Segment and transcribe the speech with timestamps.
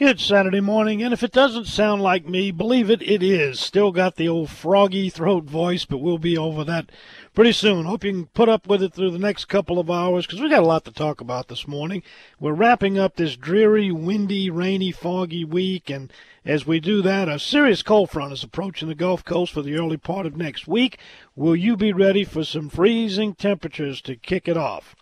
[0.00, 3.60] Good Saturday morning, and if it doesn't sound like me, believe it, it is.
[3.60, 6.90] Still got the old froggy throat voice, but we'll be over that
[7.34, 7.84] pretty soon.
[7.84, 10.48] Hope you can put up with it through the next couple of hours because we
[10.48, 12.02] got a lot to talk about this morning.
[12.40, 16.10] We're wrapping up this dreary, windy, rainy, foggy week, and
[16.46, 19.76] as we do that, a serious cold front is approaching the Gulf Coast for the
[19.76, 20.98] early part of next week.
[21.36, 24.96] Will you be ready for some freezing temperatures to kick it off?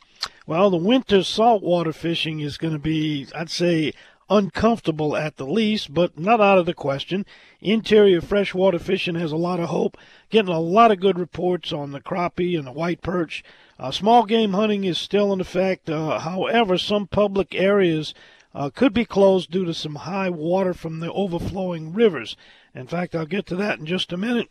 [0.44, 3.92] Well, the winter saltwater fishing is going to be, I'd say,
[4.30, 7.24] uncomfortable at the least, but not out of the question.
[7.60, 9.96] Interior freshwater fishing has a lot of hope,
[10.30, 13.42] getting a lot of good reports on the crappie and the white perch.
[13.78, 15.88] Uh, small game hunting is still in effect.
[15.88, 18.12] Uh, however, some public areas
[18.54, 22.36] uh, could be closed due to some high water from the overflowing rivers.
[22.74, 24.48] In fact, I'll get to that in just a minute.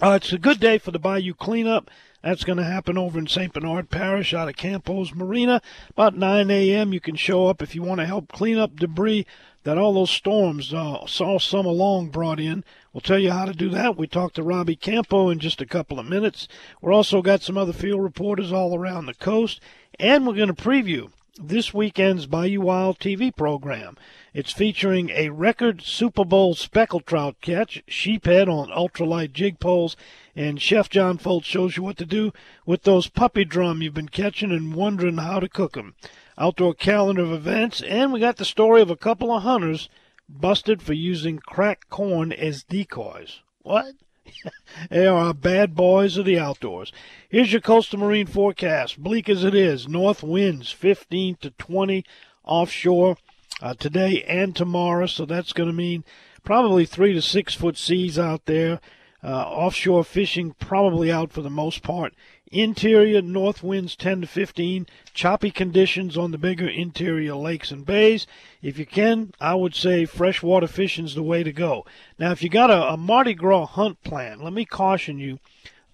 [0.00, 1.90] Uh, it's a good day for the bayou cleanup.
[2.22, 3.52] That's going to happen over in St.
[3.52, 5.60] Bernard Parish out of Campos Marina.
[5.90, 6.92] About 9 a.m.
[6.92, 9.26] You can show up if you want to help clean up debris
[9.64, 12.64] that all those storms uh, all summer long brought in.
[12.92, 13.96] We'll tell you how to do that.
[13.96, 16.46] We talked to Robbie Campo in just a couple of minutes.
[16.80, 19.60] We're also got some other field reporters all around the coast,
[19.98, 23.96] and we're going to preview this weekend's Bayou Wild TV program.
[24.34, 29.96] It's featuring a record Super Bowl speckled trout catch, sheephead on ultralight jig poles,
[30.36, 32.32] and Chef John Foltz shows you what to do
[32.66, 35.94] with those puppy drum you've been catching and wondering how to cook them.
[36.36, 39.88] Outdoor calendar of events, and we got the story of a couple of hunters
[40.28, 43.40] busted for using cracked corn as decoys.
[43.62, 43.94] What?
[44.90, 46.92] they are our bad boys of the outdoors.
[47.28, 49.02] Here's your coastal marine forecast.
[49.02, 52.04] Bleak as it is, north winds 15 to 20
[52.44, 53.16] offshore
[53.60, 56.04] uh, today and tomorrow, so that's going to mean
[56.42, 58.80] probably three to six foot seas out there.
[59.24, 62.12] Uh, offshore fishing probably out for the most part.
[62.52, 64.86] Interior north winds 10 to 15.
[65.14, 68.26] Choppy conditions on the bigger interior lakes and bays.
[68.60, 71.86] If you can, I would say freshwater fishing's the way to go.
[72.18, 75.38] Now, if you got a, a Mardi Gras hunt plan, let me caution you.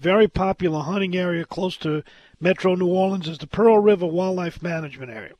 [0.00, 2.02] Very popular hunting area close to
[2.40, 5.34] Metro New Orleans is the Pearl River Wildlife Management Area.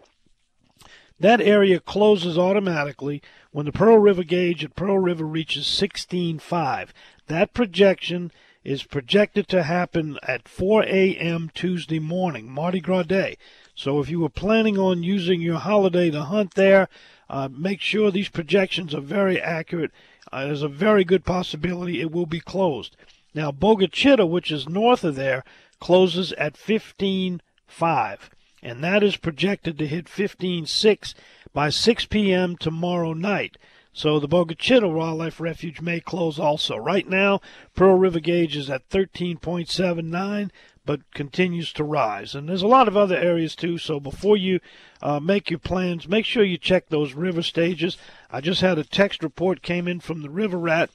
[1.19, 6.91] That area closes automatically when the Pearl River gauge at Pearl River reaches 16.5.
[7.27, 8.31] That projection
[8.69, 11.51] is projected to happen at 4 a.m.
[11.55, 13.39] Tuesday morning, Mardi Gras Day.
[13.75, 16.91] So if you were planning on using your holiday to hunt there,
[17.31, 19.91] uh, make sure these projections are very accurate.
[20.31, 22.95] Uh, there's a very good possibility it will be closed.
[23.35, 25.45] Now, Bogue Chitto, which is north of there,
[25.81, 28.19] closes at 15.5,
[28.63, 31.15] and that is projected to hit 15.6
[31.55, 32.55] by 6 p.m.
[32.55, 33.57] tomorrow night.
[33.93, 36.77] So the Bogue Chitto Wildlife Refuge may close also.
[36.77, 37.41] Right now,
[37.75, 40.51] Pearl River gauge is at 13.79,
[40.85, 42.35] but continues to rise.
[42.35, 43.77] And there's a lot of other areas too.
[43.77, 44.61] So before you
[45.03, 47.97] uh, make your plans, make sure you check those river stages.
[48.31, 50.91] I just had a text report came in from the River Rat,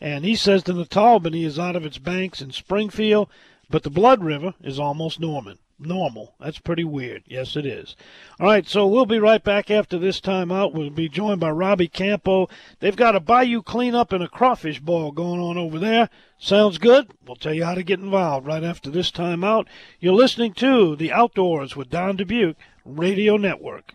[0.00, 3.28] and he says the Natalbany is out of its banks in Springfield,
[3.70, 6.34] but the Blood River is almost Norman normal.
[6.40, 7.22] That's pretty weird.
[7.26, 7.96] Yes, it is.
[8.40, 10.72] All right, so we'll be right back after this time out.
[10.72, 12.48] We'll be joined by Robbie Campo.
[12.80, 16.08] They've got a bayou cleanup and a crawfish boil going on over there.
[16.38, 17.10] Sounds good?
[17.26, 19.68] We'll tell you how to get involved right after this time out.
[20.00, 23.94] You're listening to The Outdoors with Don Dubuc Radio Network.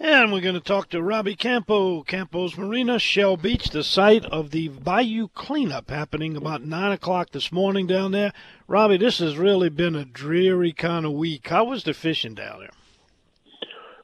[0.00, 4.52] And we're going to talk to Robbie Campo, Campo's Marina, Shell Beach, the site of
[4.52, 8.32] the Bayou cleanup happening about 9 o'clock this morning down there.
[8.68, 11.48] Robbie, this has really been a dreary kind of week.
[11.48, 12.70] How was the fishing down there?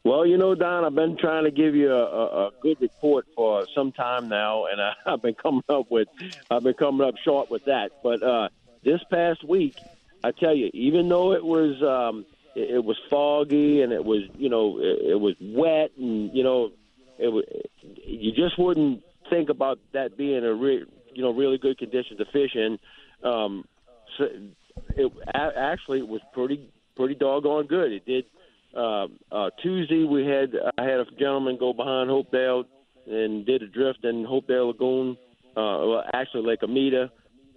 [0.02, 3.26] Well, you know, Don, I've been trying to give you a, a, a good report
[3.36, 6.08] for some time now, and I, I've been coming up with,
[6.50, 7.92] I've been coming up short with that.
[8.02, 8.48] But uh,
[8.82, 9.76] this past week,
[10.24, 14.22] I tell you, even though it was um, it, it was foggy and it was
[14.36, 16.70] you know it, it was wet and you know
[17.18, 17.44] it was
[18.04, 22.24] you just wouldn't think about that being a re, you know really good condition to
[22.26, 22.78] fish in.
[23.22, 23.64] Um,
[24.18, 24.28] so
[24.96, 27.92] it actually it was pretty pretty doggone good.
[27.92, 28.24] It did.
[28.76, 32.64] Uh, uh, Tuesday we had I had a gentleman go behind Hopedale
[33.06, 35.16] and did a drift in Hopedale Lagoon.
[35.56, 37.10] Uh, well, actually Lake Amita.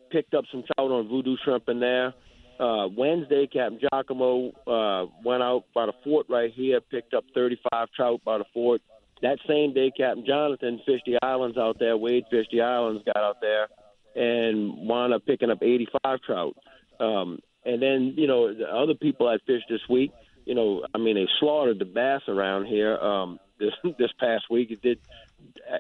[0.10, 2.14] Picked up some trout on voodoo shrimp in there.
[2.60, 7.90] Uh, Wednesday, Captain Giacomo uh, went out by the fort right here, picked up 35
[7.96, 8.82] trout by the fort.
[9.22, 11.98] That same day, Captain Jonathan fished the islands out there.
[11.98, 13.68] Wade fished the islands, got out there,
[14.16, 16.56] and wound up picking up 85 trout.
[17.00, 20.12] Um, and then, you know, the other people I fished this week,
[20.46, 24.72] you know, I mean, they slaughtered the bass around here um, this this past week.
[24.72, 25.00] It did.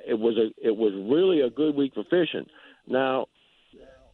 [0.07, 0.51] It was a.
[0.57, 2.47] It was really a good week for fishing.
[2.87, 3.27] Now,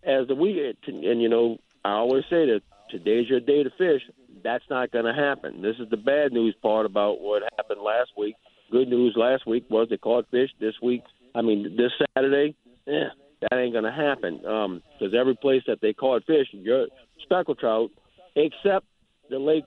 [0.03, 0.57] as the week,
[0.87, 4.01] and you know, I always say that today's your day to fish.
[4.43, 5.61] That's not going to happen.
[5.61, 8.35] This is the bad news part about what happened last week.
[8.71, 10.49] good news last week was they caught fish.
[10.59, 11.03] This week,
[11.35, 13.09] I mean, this Saturday, yeah,
[13.41, 16.87] that ain't going to happen because um, every place that they caught fish, your
[17.21, 17.89] speckled trout,
[18.35, 18.85] except
[19.29, 19.65] the lake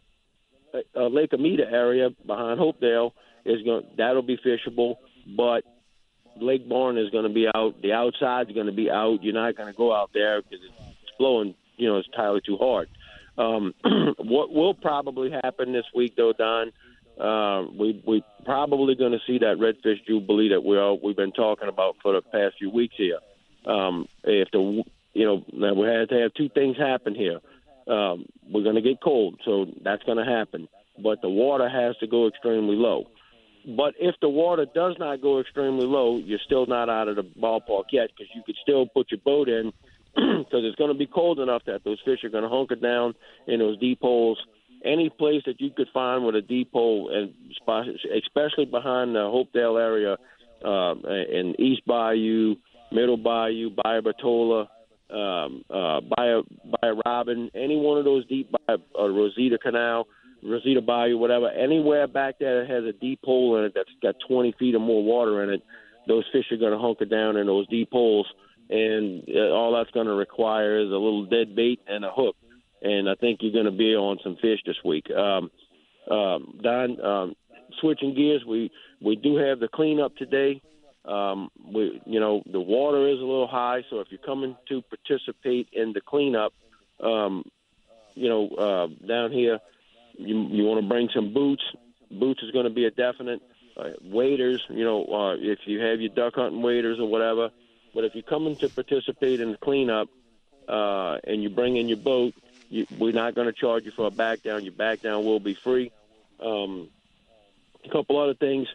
[0.74, 3.12] uh, uh, Lake Amita area behind Hopedale
[3.44, 4.96] is going that'll be fishable,
[5.36, 5.62] but
[6.40, 7.80] Lake Borgne is going to be out.
[7.82, 9.22] The outside's going to be out.
[9.22, 11.54] You're not going to go out there because it's blowing.
[11.76, 12.88] You know, it's entirely too hard.
[13.38, 13.74] Um,
[14.18, 16.72] what will probably happen this week, though, Don?
[17.18, 21.32] Uh, we we probably going to see that redfish jubilee that we all we've been
[21.32, 23.18] talking about for the past few weeks here.
[23.66, 24.82] Um, if the
[25.14, 27.40] you know now we had to have two things happen here.
[27.88, 30.68] Um, we're going to get cold, so that's going to happen.
[31.02, 33.06] But the water has to go extremely low.
[33.66, 37.22] But if the water does not go extremely low, you're still not out of the
[37.22, 39.72] ballpark yet because you could still put your boat in
[40.44, 43.14] because it's going to be cold enough that those fish are going to hunker down
[43.46, 44.38] in those deep holes.
[44.84, 49.80] Any place that you could find with a deep hole, and especially behind the Hopedale
[49.80, 50.16] area,
[50.64, 52.56] uh, in East Bayou,
[52.92, 54.68] Middle Bayou, Bayou Bertola,
[55.10, 56.44] um, uh, Bayou,
[56.80, 60.06] Bayou Robin, any one of those deep Bayou, uh, Rosita Canal,
[60.42, 64.14] Rosita Bayou, whatever, anywhere back there that has a deep hole in it that's got
[64.28, 65.62] 20 feet or more water in it,
[66.06, 68.26] those fish are going to hunker down in those deep holes,
[68.70, 72.36] and uh, all that's going to require is a little dead bait and a hook.
[72.82, 75.10] And I think you're going to be on some fish this week.
[75.10, 75.50] Um,
[76.10, 77.36] um, Don, um,
[77.80, 78.70] switching gears, we
[79.00, 80.60] we do have the cleanup today.
[81.04, 84.82] Um, we, you know, the water is a little high, so if you're coming to
[84.82, 86.52] participate in the cleanup,
[87.00, 87.44] um,
[88.14, 89.60] you know, uh, down here,
[90.18, 91.62] you you want to bring some boots.
[92.10, 93.40] Boots is going to be a definite.
[93.76, 97.50] Uh, waders, you know, uh, if you have your duck hunting waders or whatever.
[97.96, 100.10] But if you're coming to participate in the cleanup
[100.68, 102.34] uh, and you bring in your boat,
[102.68, 104.64] you, we're not going to charge you for a back down.
[104.64, 105.90] Your back down will be free.
[106.38, 106.90] Um,
[107.86, 108.68] a couple other things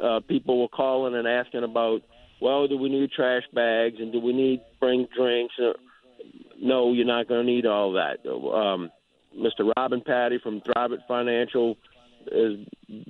[0.00, 2.02] uh, people were calling and asking about.
[2.40, 5.56] Well, do we need trash bags and do we need bring drinks?
[5.60, 5.72] Uh,
[6.60, 8.24] no, you're not going to need all that.
[8.24, 8.92] Um,
[9.36, 9.72] Mr.
[9.76, 11.76] Robin Patty from Thrivent Financial
[12.30, 12.60] is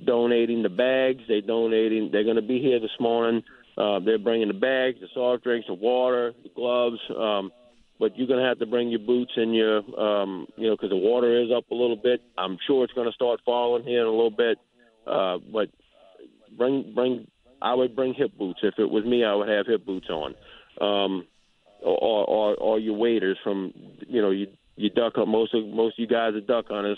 [0.03, 1.21] donating the bags.
[1.27, 2.09] They donating.
[2.11, 3.43] They're going to be here this morning.
[3.79, 6.99] Uh, they're bringing the bags, the soft drinks, the water, the gloves.
[7.17, 7.51] Um,
[7.99, 10.89] but you're going to have to bring your boots and your, um, you know, because
[10.89, 12.21] the water is up a little bit.
[12.37, 14.57] I'm sure it's going to start falling here in a little bit.
[15.07, 15.69] Uh, but
[16.57, 17.27] bring, bring.
[17.61, 18.59] I would bring hip boots.
[18.63, 20.35] If it was me, I would have hip boots on.
[20.79, 21.27] Um,
[21.81, 23.73] or, or, or your waders from,
[24.07, 24.47] you know, you
[24.79, 25.27] you duck hunt.
[25.27, 26.97] Most of most of you guys are duck hunters.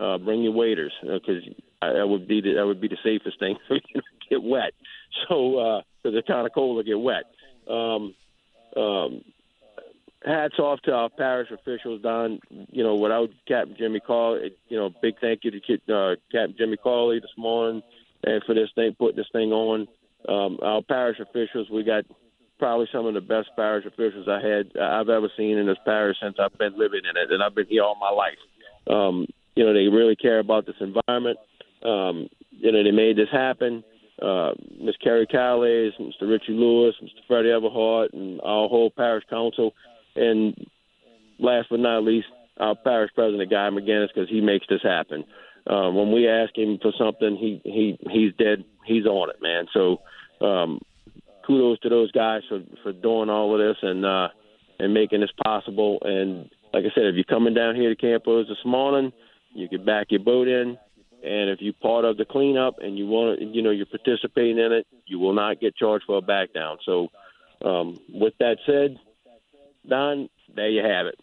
[0.00, 1.42] Uh, bring your waders because
[1.82, 3.56] uh, that would be the, that would be the safest thing
[4.30, 4.72] get wet.
[5.28, 7.24] So because it's kind of cold to get wet.
[7.68, 8.14] Um,
[8.76, 9.22] um,
[10.24, 12.40] hats off to our parish officials, Don.
[12.50, 16.76] You know, without Captain Jimmy Call, you know, big thank you to uh, Captain Jimmy
[16.76, 17.82] Cawley this morning
[18.24, 19.88] and for this thing, putting this thing on.
[20.28, 22.04] Um, our parish officials, we got
[22.58, 26.16] probably some of the best parish officials I had I've ever seen in this parish
[26.22, 28.38] since I've been living in it, and I've been here all my life.
[28.88, 29.26] Um,
[29.56, 31.38] you know, they really care about this environment.
[31.84, 33.82] Um, you know, they made this happen.
[34.22, 36.30] Uh, Miss Carrie Callais, Mr.
[36.30, 37.26] Richie Lewis, Mr.
[37.26, 39.74] Freddie Everhart, and our whole parish council.
[40.14, 40.54] And
[41.38, 42.28] last but not least,
[42.58, 45.24] our parish president, Guy McInnis, because he makes this happen.
[45.68, 48.64] Uh, when we ask him for something, he he he's dead.
[48.84, 49.66] He's on it, man.
[49.72, 50.00] So
[50.44, 50.80] um,
[51.46, 54.28] kudos to those guys for for doing all of this and uh,
[54.78, 55.98] and making this possible.
[56.02, 59.12] And like I said, if you're coming down here to Campo's this morning,
[59.54, 60.78] you can back your boat in.
[61.22, 64.58] And if you're part of the cleanup and you want to, you know, you're participating
[64.58, 66.78] in it, you will not get charged for a back down.
[66.84, 67.08] So,
[67.64, 68.98] um, with that said,
[69.88, 71.18] Don, there you have it.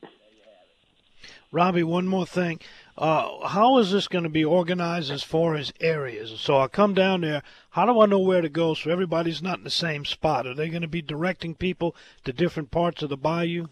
[1.52, 2.60] Robbie, one more thing.
[2.98, 6.40] Uh, how is this going to be organized as far as areas?
[6.40, 7.42] So I come down there.
[7.72, 10.46] How do I know where to go so everybody's not in the same spot?
[10.46, 13.68] Are they going to be directing people to different parts of the bayou?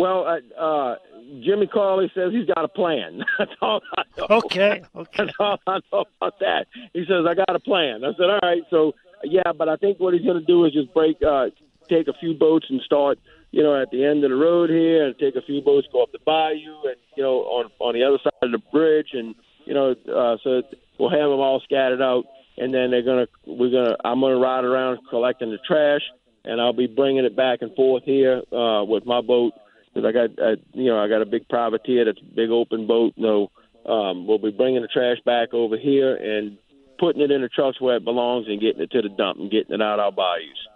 [0.00, 0.96] Well, uh, uh,
[1.44, 3.22] Jimmy Cawley says he's got a plan.
[3.38, 4.26] That's all I know.
[4.30, 5.24] Okay, okay.
[5.24, 6.66] That's all I know about that.
[6.92, 8.04] He says I got a plan.
[8.04, 8.62] I said, all right.
[8.70, 11.50] So yeah, but I think what he's going to do is just break, uh,
[11.88, 13.18] take a few boats and start–
[13.52, 16.02] you know, at the end of the road here and take a few boats, go
[16.02, 19.34] up the bayou, and you know, on on the other side of the bridge, and
[19.64, 20.62] you know, uh, so
[20.98, 22.24] we'll have them all scattered out,
[22.58, 26.02] and then they're gonna, we're gonna, I'm gonna ride around collecting the trash,
[26.44, 29.52] and I'll be bringing it back and forth here uh, with my boat
[29.92, 32.86] because I got, uh, you know, I got a big privateer that's a big open
[32.86, 33.14] boat.
[33.16, 33.50] No,
[33.86, 36.58] um, we'll be bringing the trash back over here and
[36.98, 39.50] putting it in the trucks where it belongs and getting it to the dump and
[39.50, 40.68] getting it out our bayous.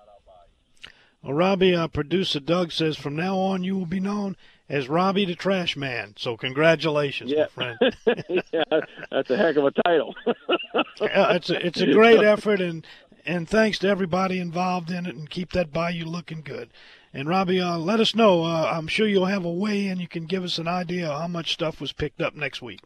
[1.23, 4.37] Well, Robbie, our producer Doug says from now on you will be known
[4.69, 6.15] as Robbie the Trash Man.
[6.19, 7.47] So congratulations, yeah.
[7.57, 7.97] my friend.
[8.53, 8.81] yeah,
[9.11, 10.15] that's a heck of a title.
[11.01, 12.87] yeah, it's a it's a great effort, and
[13.25, 16.71] and thanks to everybody involved in it, and keep that bayou looking good.
[17.15, 18.43] And Robbie, uh, let us know.
[18.43, 20.01] Uh, I'm sure you'll have a way in.
[20.01, 22.81] You can give us an idea of how much stuff was picked up next week.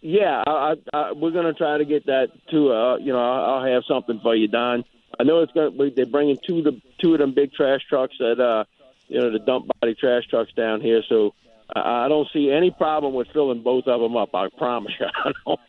[0.00, 2.72] Yeah, I, I, we're going to try to get that too.
[2.72, 4.84] Uh, you know, I'll, I'll have something for you, Don.
[5.18, 5.76] I know it's going.
[5.76, 8.64] to They're bringing two of the two of them big trash trucks that uh,
[9.08, 11.02] you know, the dump body trash trucks down here.
[11.06, 11.34] So
[11.76, 14.34] I don't see any problem with filling both of them up.
[14.34, 15.06] I promise you.
[15.24, 15.60] I don't.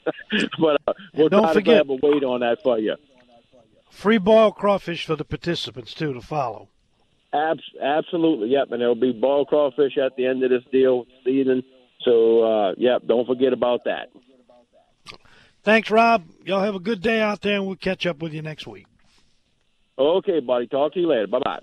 [0.58, 2.96] but uh, we'll don't try forget, to grab a weight on that for you.
[3.89, 6.70] Free ball crawfish for the participants too to follow.
[7.33, 8.71] Abs- absolutely, yep.
[8.71, 11.63] And there'll be ball crawfish at the end of this deal season.
[12.03, 14.09] So, uh, yep, don't forget about that.
[15.63, 16.25] Thanks, Rob.
[16.43, 18.88] Y'all have a good day out there, and we'll catch up with you next week.
[19.97, 20.67] Okay, buddy.
[20.67, 21.27] Talk to you later.
[21.27, 21.59] Bye bye.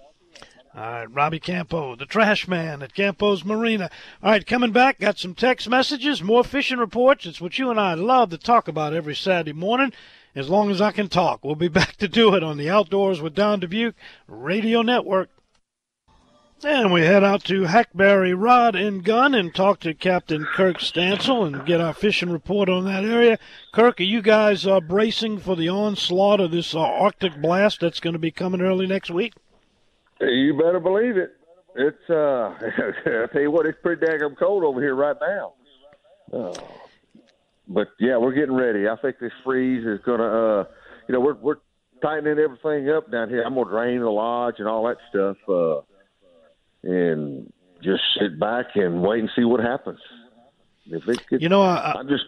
[0.74, 3.90] All right, Robbie Campo, the trash man at Campo's Marina.
[4.22, 7.26] All right, coming back, got some text messages, more fishing reports.
[7.26, 9.92] It's what you and I love to talk about every Saturday morning.
[10.36, 13.20] As long as I can talk, we'll be back to do it on the Outdoors
[13.20, 13.94] with Don Dubuc
[14.28, 15.30] Radio Network.
[16.64, 21.46] And we head out to Hackberry Rod and Gun and talk to Captain Kirk Stansel
[21.46, 23.38] and get our fishing report on that area.
[23.72, 28.00] Kirk, are you guys uh, bracing for the onslaught of this uh, Arctic blast that's
[28.00, 29.34] going to be coming early next week?
[30.20, 31.36] You better believe it.
[31.76, 35.52] It's uh, I tell you what, it's pretty daggum cold over here right now.
[36.32, 36.54] Uh,
[37.68, 38.88] but yeah, we're getting ready.
[38.88, 40.24] I think this freeze is gonna,
[40.60, 40.64] uh,
[41.06, 41.58] you know, we're we're
[42.02, 43.42] tightening everything up down here.
[43.42, 45.36] I'm gonna drain the lodge and all that stuff.
[45.48, 45.82] Uh,
[46.82, 49.98] and just sit back and wait and see what happens.
[50.86, 52.24] If it gets, you know, I, I just.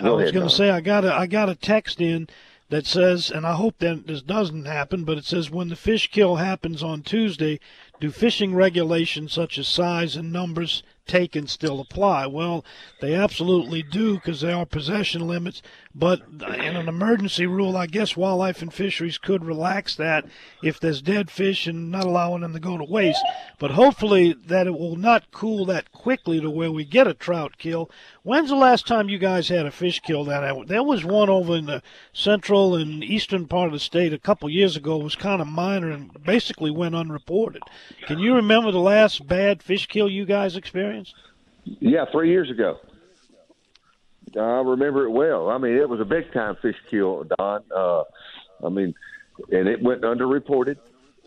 [0.00, 2.28] I was going to say I got a I got a text in
[2.68, 6.10] that says, and I hope that this doesn't happen, but it says when the fish
[6.10, 7.60] kill happens on Tuesday,
[8.00, 12.26] do fishing regulations such as size and numbers taken still apply?
[12.26, 12.64] Well,
[13.00, 15.62] they absolutely do because they are possession limits.
[15.98, 20.26] But in an emergency rule, I guess wildlife and fisheries could relax that
[20.62, 23.24] if there's dead fish and not allowing them to go to waste.
[23.58, 27.56] But hopefully that it will not cool that quickly to where we get a trout
[27.56, 27.90] kill.
[28.24, 30.82] When's the last time you guys had a fish kill down there?
[30.82, 34.76] was one over in the central and eastern part of the state a couple years
[34.76, 35.00] ago.
[35.00, 37.62] It was kind of minor and basically went unreported.
[38.06, 41.14] Can you remember the last bad fish kill you guys experienced?
[41.64, 42.80] Yeah, three years ago.
[44.36, 45.50] I remember it well.
[45.50, 47.62] I mean, it was a big time fish kill, Don.
[47.74, 48.04] Uh,
[48.64, 48.94] I mean,
[49.50, 50.76] and it went underreported.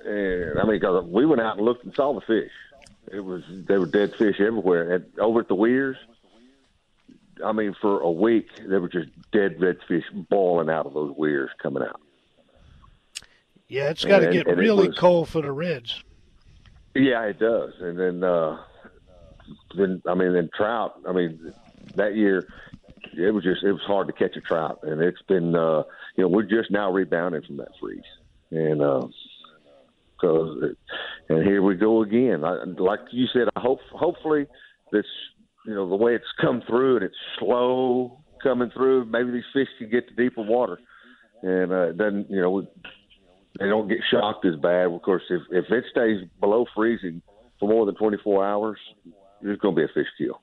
[0.06, 2.52] And I mean, cause we went out and looked and saw the fish.
[3.12, 4.94] It was there were dead fish everywhere.
[4.94, 5.98] And over at the weirs,
[7.44, 11.50] I mean, for a week there were just dead redfish boiling out of those weirs
[11.62, 12.00] coming out.
[13.68, 16.04] Yeah, it's got to get really was, cold for the reds.
[16.96, 17.74] Yeah, it does.
[17.80, 18.58] And then, uh,
[19.78, 20.96] then I mean, then trout.
[21.08, 21.54] I mean,
[21.96, 22.48] that year
[23.18, 25.84] it was just it was hard to catch a trout, and it's been uh,
[26.16, 28.02] you know we're just now rebounding from that freeze,
[28.52, 29.08] and uh,
[30.20, 30.76] cause
[31.30, 32.44] and here we go again.
[32.44, 34.48] I, like you said, I hope hopefully
[34.92, 35.06] this
[35.66, 39.06] you know the way it's come through and it's slow coming through.
[39.06, 40.80] Maybe these fish can get to deeper water,
[41.42, 42.68] and uh, then you know
[43.60, 44.88] they don't get shocked as bad.
[44.88, 47.22] Of course, if if it stays below freezing
[47.60, 48.80] for more than 24 hours,
[49.42, 50.42] there's going to be a fish kill.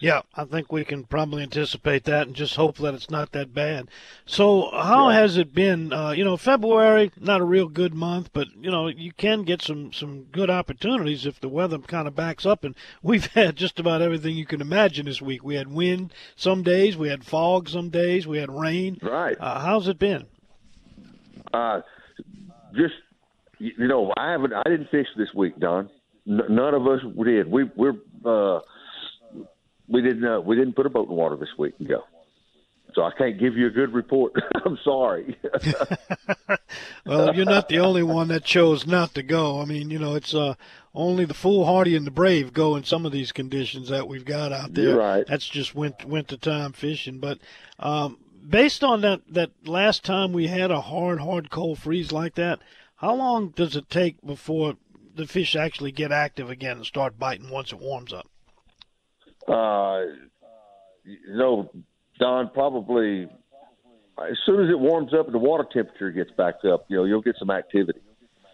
[0.00, 3.54] Yeah, I think we can probably anticipate that and just hope that it's not that
[3.54, 3.88] bad.
[4.26, 5.18] So, how yeah.
[5.18, 5.92] has it been?
[5.92, 9.62] Uh, you know, February not a real good month, but you know you can get
[9.62, 12.64] some some good opportunities if the weather kind of backs up.
[12.64, 15.44] And we've had just about everything you can imagine this week.
[15.44, 18.98] We had wind some days, we had fog some days, we had rain.
[19.02, 19.36] Right.
[19.38, 20.26] Uh, how's it been?
[21.52, 21.82] Uh,
[22.74, 22.94] just
[23.58, 24.54] you know, I haven't.
[24.54, 25.90] I didn't fish this week, Don.
[26.26, 27.50] N- none of us did.
[27.50, 27.94] We we're.
[28.24, 28.60] Uh,
[29.90, 32.04] we didn't uh, we didn't put a boat in water this week and go.
[32.94, 34.32] So I can't give you a good report.
[34.64, 35.38] I'm sorry.
[37.06, 39.60] well, you're not the only one that chose not to go.
[39.60, 40.54] I mean, you know, it's uh,
[40.94, 44.52] only the foolhardy and the brave go in some of these conditions that we've got
[44.52, 44.84] out there.
[44.84, 45.24] You're right.
[45.26, 47.20] That's just winter, winter time fishing.
[47.20, 47.38] But
[47.78, 48.18] um,
[48.48, 52.58] based on that, that last time we had a hard, hard cold freeze like that,
[52.96, 54.74] how long does it take before
[55.14, 58.28] the fish actually get active again and start biting once it warms up?
[59.50, 60.00] Uh,
[61.04, 61.70] you know,
[62.18, 63.28] Don, probably
[64.18, 67.04] as soon as it warms up and the water temperature gets back up, you know,
[67.04, 68.00] you'll get some activity.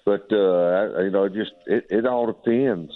[0.05, 2.93] But uh, you know, just it, it all depends.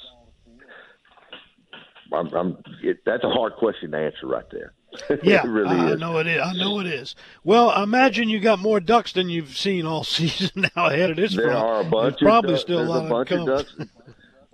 [2.12, 4.72] I'm, I'm it, that's a hard question to answer right there.
[5.22, 6.00] Yeah, really I, is.
[6.00, 6.40] know it is.
[6.42, 7.14] I know it is.
[7.44, 11.34] Well, imagine you got more ducks than you've seen all season now ahead of this.
[11.34, 11.64] There front.
[11.64, 12.14] are a bunch.
[12.18, 12.62] There's probably ducks.
[12.62, 13.74] still a lot a bunch of, of ducks.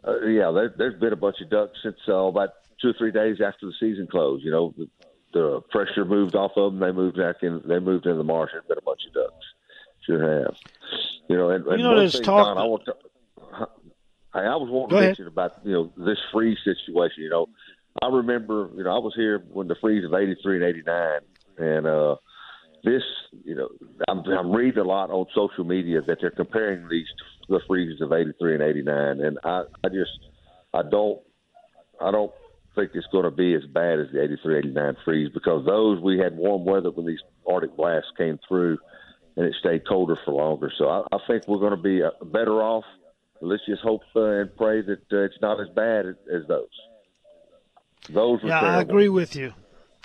[0.07, 3.13] Uh, yeah, there, there's been a bunch of ducks since uh, about two or three
[3.13, 4.45] days after the season closed.
[4.45, 4.89] You know, the,
[5.33, 6.81] the pressure moved off of them.
[6.81, 7.63] They moved back in.
[7.67, 8.51] They moved in the marsh.
[8.53, 9.45] There's been a bunch of ducks.
[10.05, 10.57] Sure have.
[11.29, 12.95] You know, and, and You know, there's thing, talk Don, I, want to,
[14.33, 15.09] I I was wanting Go to ahead.
[15.11, 17.23] mention about you know this freeze situation.
[17.25, 17.47] You know,
[18.03, 21.21] I remember you know I was here when the freeze of '83 and '89,
[21.59, 22.17] and uh,
[22.85, 23.03] this
[23.45, 23.69] you know
[24.09, 27.09] I'm, I'm reading a lot on social media that they're comparing these
[27.49, 30.19] the freezes of '83 and '89, and I I just
[30.73, 31.21] I don't
[32.01, 32.33] I don't
[32.77, 36.19] think it's going to be as bad as the 83 89 freeze because those we
[36.19, 38.79] had warm weather when these Arctic blasts came through
[39.37, 40.71] and it stayed colder for longer.
[40.79, 42.85] So I, I think we're going to be uh, better off.
[43.41, 46.69] Let's just hope uh, and pray that uh, it's not as bad as, as those.
[48.09, 49.53] Those were Yeah, I agree with you.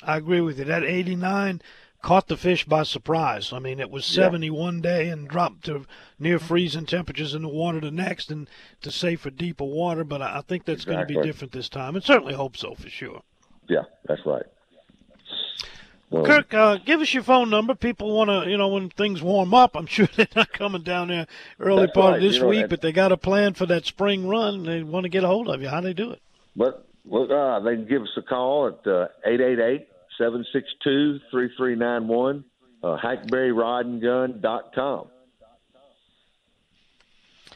[0.04, 0.66] I agree with you.
[0.66, 1.62] That 89
[2.02, 3.54] caught the fish by surprise.
[3.54, 4.30] I mean, it was Yeah.
[4.30, 5.86] one day and dropped to
[6.20, 8.48] near freezing temperatures in the water the next, and
[8.82, 10.04] to safe for deeper water.
[10.04, 12.90] But I think that's going to be different this time, and certainly hope so for
[12.90, 13.22] sure.
[13.68, 14.46] Yeah, that's right.
[16.10, 17.74] Well, Kirk, uh, give us your phone number.
[17.74, 21.08] People want to, you know, when things warm up, I'm sure they're not coming down
[21.08, 21.26] there
[21.60, 22.16] early part right.
[22.18, 24.64] of this You know, week, but they got a plan for that spring run.
[24.64, 25.70] They want to get a hold of you.
[25.70, 26.22] How do they do it?
[26.54, 29.88] But well, uh, they can give us a call at uh, eight eight eight
[30.18, 32.46] seven six two three three nine one.
[32.84, 35.08] Uh, hackberryrodandgun.com.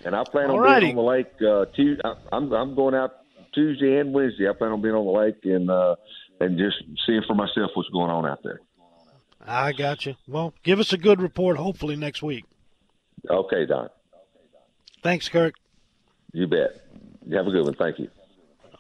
[0.04, 0.82] And I plan on Alrighty.
[0.82, 1.32] being on the lake.
[1.42, 3.16] Uh, Tuesday, I'm I'm going out
[3.54, 4.48] Tuesday and Wednesday.
[4.48, 5.96] I plan on being on the lake and uh,
[6.40, 6.76] and just
[7.08, 8.60] seeing for myself what's going on out there.
[9.48, 10.16] I got you.
[10.28, 12.46] Well, give us a good report, hopefully next week.
[13.30, 13.90] Okay, Don.
[15.02, 15.56] Thanks, Kirk.
[16.34, 16.82] You bet.
[17.26, 17.76] You have a good one.
[17.76, 18.10] Thank you.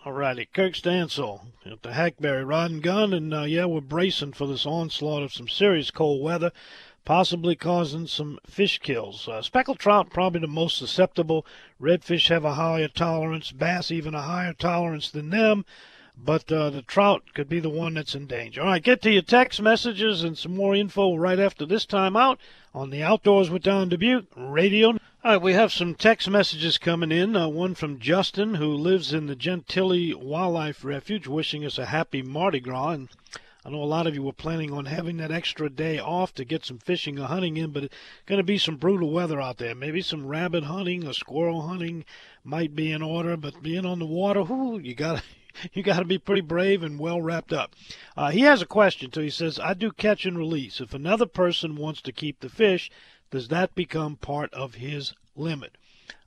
[0.06, 4.34] All righty, Kirk Stansel at the Hackberry Rod and Gun, and uh, yeah, we're bracing
[4.34, 6.52] for this onslaught of some serious cold weather,
[7.06, 9.28] possibly causing some fish kills.
[9.28, 11.44] Uh, speckled trout probably the most susceptible.
[11.82, 15.66] Redfish have a higher tolerance, bass even a higher tolerance than them,
[16.16, 18.62] but uh, the trout could be the one that's in danger.
[18.62, 22.16] All right, get to your text messages and some more info right after this time
[22.16, 22.40] out
[22.76, 24.98] on the Outdoors with Don Dubuc radio.
[25.26, 27.36] All right, we have some text messages coming in.
[27.36, 32.22] Uh, one from Justin, who lives in the Gentilly Wildlife Refuge, wishing us a happy
[32.22, 32.92] Mardi Gras.
[32.92, 33.10] And
[33.66, 36.46] I know a lot of you were planning on having that extra day off to
[36.46, 37.96] get some fishing or hunting in, but it's
[38.28, 39.74] going to be some brutal weather out there.
[39.74, 42.06] Maybe some rabbit hunting or squirrel hunting
[42.44, 45.24] might be in order, but being on the water, whoo, you got to.
[45.72, 47.78] You got to be pretty brave and well wrapped up.
[48.18, 49.22] Uh, he has a question too.
[49.22, 50.82] He says, "I do catch and release.
[50.82, 52.92] If another person wants to keep the fish,
[53.36, 55.78] does that become part of his limit?"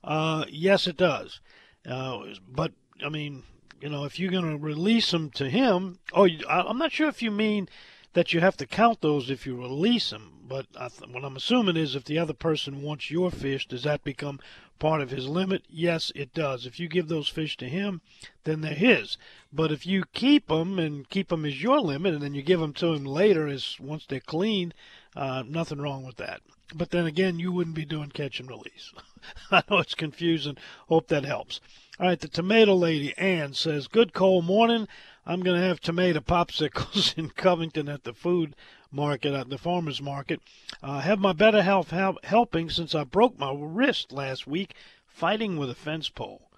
[0.04, 1.40] Uh, yes, it does.
[1.84, 2.72] Uh, but
[3.04, 3.42] I mean,
[3.80, 7.22] you know, if you're going to release them to him, oh, I'm not sure if
[7.22, 7.68] you mean
[8.14, 10.32] that you have to count those if you release them.
[10.48, 14.02] But th- what I'm assuming is if the other person wants your fish, does that
[14.02, 14.40] become
[14.78, 15.64] part of his limit?
[15.68, 16.66] Yes, it does.
[16.66, 18.00] If you give those fish to him,
[18.44, 19.18] then they're his.
[19.52, 22.60] But if you keep them and keep them as your limit, and then you give
[22.60, 24.72] them to him later as once they're clean,
[25.18, 26.42] uh, nothing wrong with that.
[26.72, 28.92] But then again, you wouldn't be doing catch and release.
[29.50, 30.56] I know it's confusing.
[30.88, 31.60] Hope that helps.
[31.98, 34.86] All right, the tomato lady Ann says, "Good cold morning.
[35.26, 38.54] I'm going to have tomato popsicles in Covington at the food
[38.92, 40.40] market at the farmers market.
[40.82, 45.56] Uh, have my better health help, helping since I broke my wrist last week fighting
[45.56, 46.48] with a fence pole.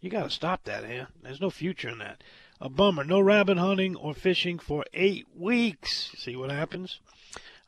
[0.00, 1.08] You got to stop that, Ann.
[1.22, 2.24] There's no future in that.
[2.58, 3.04] A bummer.
[3.04, 6.10] No rabbit hunting or fishing for eight weeks.
[6.16, 7.00] See what happens."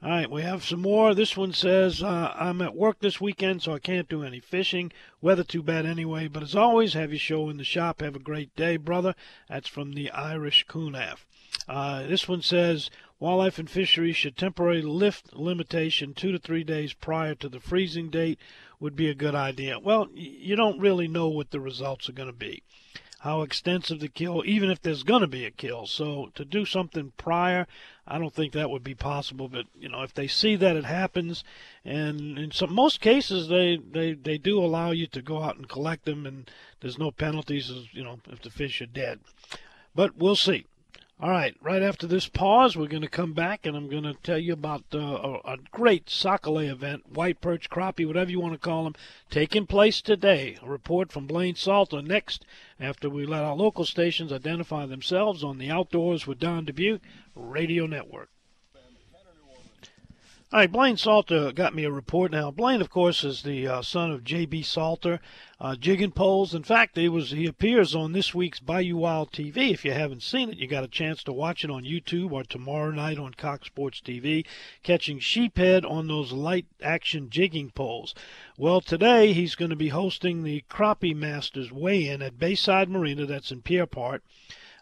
[0.02, 1.14] All right, we have some more.
[1.14, 4.92] This one says, uh, I'm at work this weekend, so I can't do any fishing.
[5.20, 8.00] Weather too bad anyway, but as always, have your show in the shop.
[8.00, 9.14] Have a great day, brother.
[9.50, 11.26] That's from the Irish Coonaf.
[11.68, 16.94] Uh, this one says, Wildlife and Fisheries should temporarily lift limitation two to three days
[16.94, 18.38] prior to the freezing date
[18.78, 19.78] would be a good idea.
[19.78, 22.62] Well, you don't really know what the results are going to be
[23.20, 25.86] how extensive the kill, even if there's going to be a kill.
[25.86, 27.66] So to do something prior,
[28.06, 29.46] I don't think that would be possible.
[29.46, 31.44] But you know, if they see that it happens,
[31.84, 35.68] and in some most cases they they they do allow you to go out and
[35.68, 37.70] collect them, and there's no penalties.
[37.70, 39.20] As you know, if the fish are dead.
[39.94, 40.64] But we'll see.
[41.22, 44.14] All right, right after this pause, we're going to come back and I'm going to
[44.14, 48.54] tell you about uh, a, a great Sac-a-lait event, white perch, crappie, whatever you want
[48.54, 48.94] to call them,
[49.28, 50.56] taking place today.
[50.62, 52.46] A report from Blaine Salter next
[52.80, 57.00] after we let our local stations identify themselves on the Outdoors with Don Dubuc
[57.34, 58.30] Radio Network.
[60.52, 62.50] All right, Blaine Salter got me a report now.
[62.50, 64.64] Blaine, of course, is the uh, son of J.B.
[64.64, 65.20] Salter,
[65.60, 66.56] uh, jigging poles.
[66.56, 69.70] In fact, he was he appears on this week's Bayou Wild TV.
[69.70, 72.42] If you haven't seen it, you got a chance to watch it on YouTube or
[72.42, 74.44] tomorrow night on Cox Sports TV,
[74.82, 78.12] catching sheephead on those light action jigging poles.
[78.58, 83.24] Well, today he's going to be hosting the Crappie Masters weigh-in at Bayside Marina.
[83.24, 84.24] That's in Pierre Part.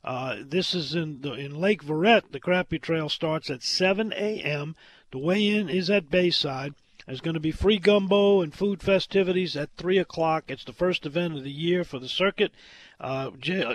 [0.02, 2.30] Uh, this is in the, in Lake Verret.
[2.30, 4.74] The Crappie Trail starts at 7 a.m.
[5.10, 6.74] The weigh-in is at Bayside.
[7.06, 10.44] There's going to be free gumbo and food festivities at 3 o'clock.
[10.48, 12.52] It's the first event of the year for the circuit.
[13.00, 13.74] Uh, J- uh,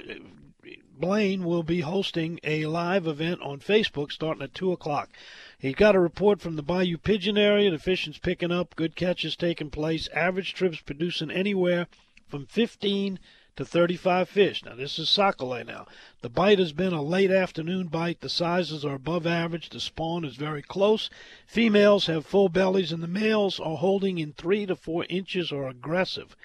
[0.96, 5.10] Blaine will be hosting a live event on Facebook starting at 2 o'clock.
[5.58, 7.72] He's got a report from the Bayou Pigeon area.
[7.72, 8.76] The fishing's picking up.
[8.76, 10.08] Good catches taking place.
[10.14, 11.88] Average trips producing anywhere
[12.28, 13.18] from 15
[13.56, 14.64] to 35 fish.
[14.64, 15.86] Now, this is sac-a-lait now.
[16.22, 18.22] The bite has been a late afternoon bite.
[18.22, 19.70] The sizes are above average.
[19.70, 21.10] The spawn is very close.
[21.46, 25.68] Females have full bellies, and the males are holding in 3 to 4 inches or
[25.68, 26.36] aggressive.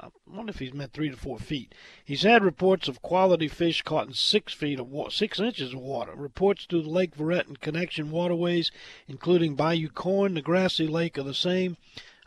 [0.00, 1.74] Uh, I wonder if he's meant three to four feet.
[2.04, 5.80] He's had reports of quality fish caught in six feet of water, six inches of
[5.80, 6.14] water.
[6.14, 8.70] Reports through the Lake Verret and connection waterways,
[9.08, 11.76] including Bayou Corne, the Grassy Lake, are the same.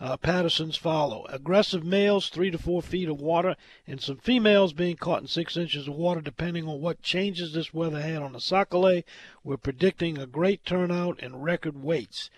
[0.02, 1.28] Uh, Patterson's follow.
[1.30, 5.56] Aggressive males, three to four feet of water, and some females being caught in six
[5.56, 9.06] inches of water, depending on what changes this weather had on the sac-a-lait.
[9.44, 12.32] We're predicting a great turnout and record weights.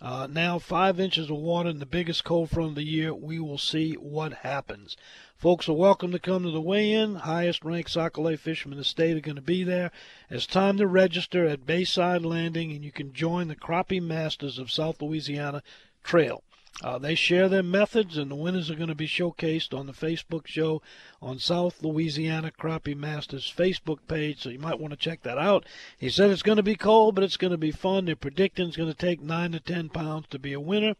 [0.00, 3.12] Uh, now, five inches of water in the biggest cold front of the year.
[3.12, 4.96] We will see what happens.
[5.36, 7.16] Folks are welcome to come to the weigh-in.
[7.16, 9.90] Highest ranked sac-a-lait fishermen in the state are going to be there.
[10.30, 14.70] It's time to register at Bayside Landing, and you can join the Crappie Masters of
[14.70, 15.64] South Louisiana
[16.04, 16.44] Trail.
[16.82, 19.92] Uh, they share their methods, and the winners are going to be showcased on the
[19.92, 20.80] Facebook show
[21.20, 25.66] on South Louisiana Crappie Masters Facebook page, so you might want to check that out.
[25.98, 28.06] He said it's going to be cold, but it's going to be fun.
[28.06, 30.96] They're predicting it's going to take 9 to 10 pounds to be a winner.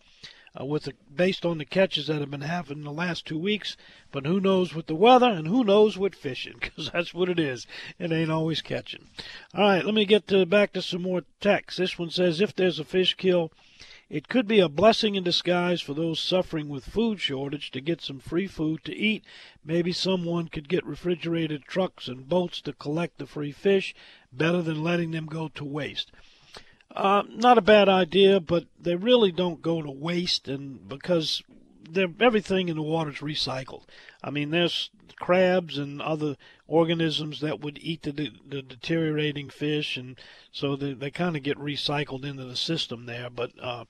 [0.60, 3.76] Uh, with the, based on the catches that have been happening the last two weeks,
[4.10, 7.38] but who knows with the weather and who knows with fishing, because that's what it
[7.38, 7.68] is.
[8.00, 9.06] It ain't always catching.
[9.54, 11.78] All right, let me get to, back to some more text.
[11.78, 13.52] This one says if there's a fish kill
[14.10, 18.02] it could be a blessing in disguise for those suffering with food shortage to get
[18.02, 19.24] some free food to eat.
[19.64, 23.94] Maybe someone could get refrigerated trucks and boats to collect the free fish
[24.32, 26.10] better than letting them go to waste.
[26.94, 31.40] Uh, not a bad idea, but they really don't go to waste, and because
[32.20, 33.84] everything in the water is recycled.
[34.24, 36.36] I mean, there's crabs and other
[36.70, 40.16] organisms that would eat the, the deteriorating fish, and
[40.52, 43.28] so they, they kind of get recycled into the system there.
[43.28, 43.84] But uh,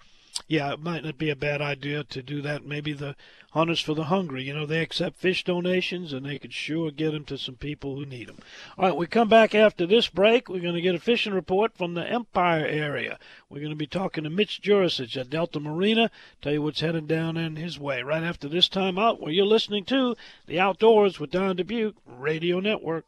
[0.49, 2.65] yeah, it might not be a bad idea to do that.
[2.65, 3.15] Maybe the
[3.53, 7.13] Hunters for the Hungry, you know, they accept fish donations and they could sure get
[7.13, 8.39] them to some people who need them.
[8.79, 10.49] All right, we come back after this break.
[10.49, 13.19] We're going to get a fishing report from the Empire area.
[13.49, 16.11] We're going to be talking to Mitch Jurisich at Delta Marina.
[16.43, 19.47] Tell you what's headed down in his way right after this time out where you're
[19.47, 20.17] listening to
[20.47, 23.05] The Outdoors with Don Dubuc Radio Network.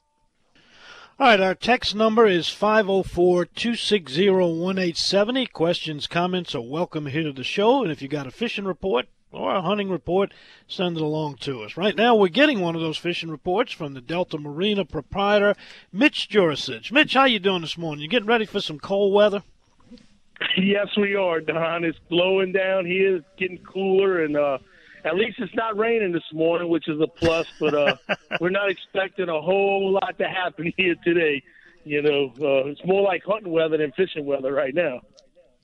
[1.21, 5.47] All right, our text number is 504 260 1870.
[5.47, 7.83] Questions, comments are welcome here to the show.
[7.83, 10.33] And if you got a fishing report or a hunting report,
[10.67, 11.77] send it along to us.
[11.77, 15.55] Right now, we're getting one of those fishing reports from the Delta Marina proprietor,
[15.93, 16.91] Mitch Jurisich.
[16.91, 18.03] Mitch, how you doing this morning?
[18.03, 19.43] You getting ready for some cold weather?
[20.57, 21.85] Yes, we are, Don.
[21.85, 23.23] It's blowing down here.
[23.37, 24.59] Getting cooler, and uh,
[25.05, 27.47] at least it's not raining this morning, which is a plus.
[27.59, 27.97] But uh,
[28.41, 31.43] we're not expecting a whole lot to happen here today.
[31.85, 35.01] You know, uh, it's more like hunting weather than fishing weather right now.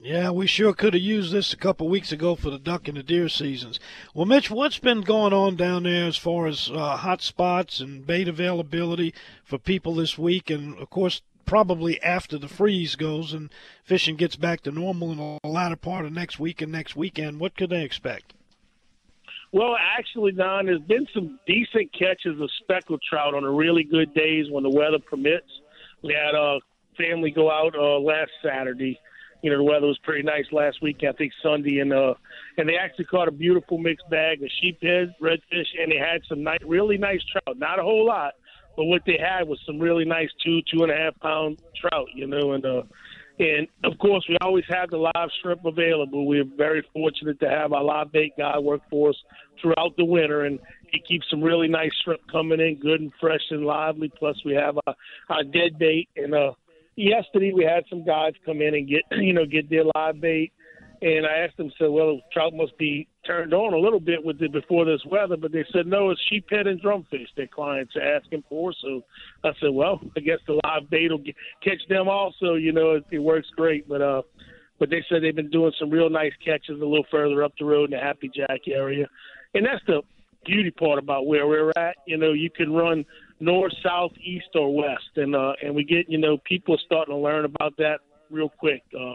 [0.01, 2.97] Yeah, we sure could have used this a couple weeks ago for the duck and
[2.97, 3.81] the deer seasons.
[4.15, 8.07] Well, Mitch, what's been going on down there as far as uh, hot spots and
[8.07, 9.13] bait availability
[9.45, 10.51] for people this week?
[10.51, 13.51] And of course, probably after the freeze goes and
[13.83, 17.41] fishing gets back to normal in the latter part of next week and next weekend,
[17.41, 18.35] what could they expect?
[19.53, 24.13] Well, actually, Don, there's been some decent catches of speckled trout on the really good
[24.15, 25.49] days when the weather permits.
[26.03, 26.59] We had a
[26.99, 28.99] family go out uh, last Saturday.
[29.43, 31.03] You know, the weather was pretty nice last week.
[31.09, 32.15] I think Sunday, and uh,
[32.57, 36.43] and they actually caught a beautiful mixed bag of sheephead, redfish, and they had some
[36.43, 37.57] nice, really nice trout.
[37.57, 38.35] Not a whole lot,
[38.77, 42.09] but what they had was some really nice two, two and a half pound trout.
[42.15, 42.83] You know, and uh,
[43.39, 46.27] and of course, we always have the live shrimp available.
[46.27, 49.17] We're very fortunate to have our live bait guy work for us
[49.63, 50.59] throughout the winter, and
[50.91, 54.11] he keeps some really nice shrimp coming in, good and fresh and lively.
[54.19, 54.95] Plus, we have our,
[55.29, 56.09] our dead bait.
[56.17, 56.53] And uh,
[56.97, 60.53] yesterday, we had some guys come in and get you know get their live bait.
[61.01, 64.43] And I asked them, said, well, trout must be turned on a little bit with
[64.43, 68.17] it before this weather, but they said no, it's sheephead and drumfish their clients are
[68.17, 68.73] asking for.
[68.83, 69.03] So
[69.45, 72.55] I said, well, I guess the live bait will get, catch them also.
[72.55, 73.89] You know, it, it works great.
[73.89, 74.23] But uh,
[74.81, 77.65] but they said they've been doing some real nice catches a little further up the
[77.65, 79.07] road in the Happy Jack area,
[79.55, 80.03] and that's the
[80.45, 81.97] beauty part about where we're at.
[82.07, 83.05] You know, you can run
[83.41, 87.19] north, south, east, or west, and uh, and we get you know people starting to
[87.19, 88.01] learn about that
[88.31, 88.83] real quick.
[88.99, 89.15] Uh,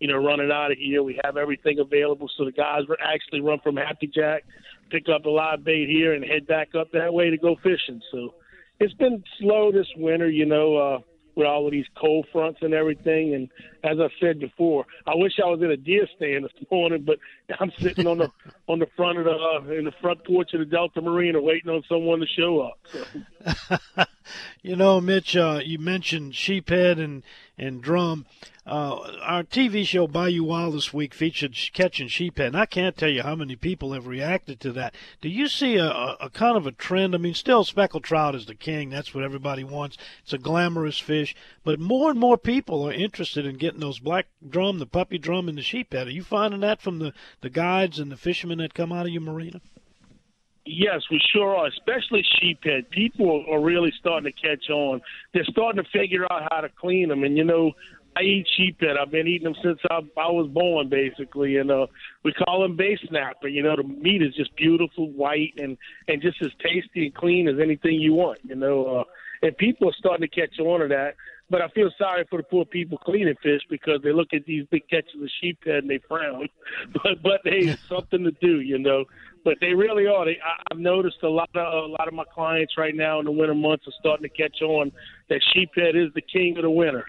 [0.00, 3.40] you know, running out of here, we have everything available, so the guys were actually
[3.40, 4.44] run from Happy Jack,
[4.90, 8.00] pick up a live bait here, and head back up that way to go fishing.
[8.12, 8.34] So
[8.78, 10.30] it's been slow this winter.
[10.30, 10.98] You know, uh,
[11.38, 13.32] with all of these cold fronts and everything.
[13.32, 13.48] And
[13.84, 17.18] as I said before, I wish I was in a deer stand this morning, but
[17.58, 18.30] I'm sitting on the
[18.68, 21.70] on the front of the uh, in the front porch of the Delta Marina waiting
[21.70, 22.78] on someone to show up.
[22.92, 24.04] So.
[24.62, 27.22] you know, Mitch, uh, you mentioned sheephead and
[27.56, 28.26] and drum.
[28.68, 33.22] Uh, our TV show Bayou Wild this week featured catching sheephead, I can't tell you
[33.22, 34.94] how many people have reacted to that.
[35.22, 37.14] Do you see a, a, a, kind of a trend?
[37.14, 38.90] I mean, still speckled trout is the king.
[38.90, 39.96] That's what everybody wants.
[40.22, 44.26] It's a glamorous fish, but more and more people are interested in getting those black
[44.46, 46.06] drum, the puppy drum, and the sheephead.
[46.06, 49.12] Are you finding that from the, the guides and the fishermen that come out of
[49.12, 49.62] your marina?
[50.70, 52.90] Yes, we sure are, especially sheephead.
[52.90, 55.00] People are really starting to catch on.
[55.32, 57.24] They're starting to figure out how to clean them.
[57.24, 57.72] And, you know,
[58.18, 58.98] I eat sheephead.
[59.00, 61.86] I've been eating them since I, I was born, basically, and uh,
[62.24, 63.48] we call them base snapper.
[63.48, 65.76] You know, the meat is just beautiful, white, and
[66.08, 68.40] and just as tasty and clean as anything you want.
[68.42, 69.04] You know, uh,
[69.42, 71.14] and people are starting to catch on to that.
[71.50, 74.66] But I feel sorry for the poor people cleaning fish because they look at these
[74.70, 76.48] big catches of sheephead and they frown.
[76.92, 79.04] But but hey, it's something to do, you know.
[79.44, 80.24] But they really are.
[80.24, 83.26] They, I, I've noticed a lot of a lot of my clients right now in
[83.26, 84.90] the winter months are starting to catch on
[85.28, 87.06] that sheephead is the king of the winter.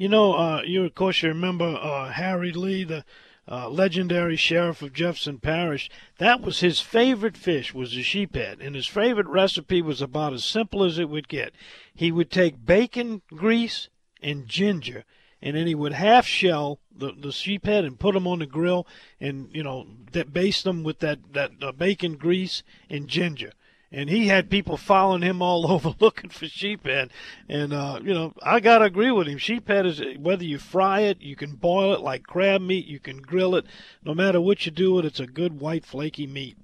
[0.00, 3.04] You know, uh, you of course you remember uh, Harry Lee, the
[3.46, 5.90] uh, legendary sheriff of Jefferson Parish.
[6.16, 10.42] That was his favorite fish was the sheephead, and his favorite recipe was about as
[10.42, 11.52] simple as it would get.
[11.94, 13.90] He would take bacon grease
[14.22, 15.04] and ginger,
[15.42, 18.86] and then he would half shell the the sheephead and put them on the grill,
[19.20, 23.52] and you know that baste them with that that uh, bacon grease and ginger
[23.92, 27.10] and he had people following him all over looking for sheephead.
[27.48, 29.38] And uh, you know, I gotta agree with him.
[29.38, 33.20] Sheephead is whether you fry it, you can boil it like crab meat, you can
[33.20, 33.66] grill it.
[34.04, 36.56] No matter what you do it, it's a good white flaky meat.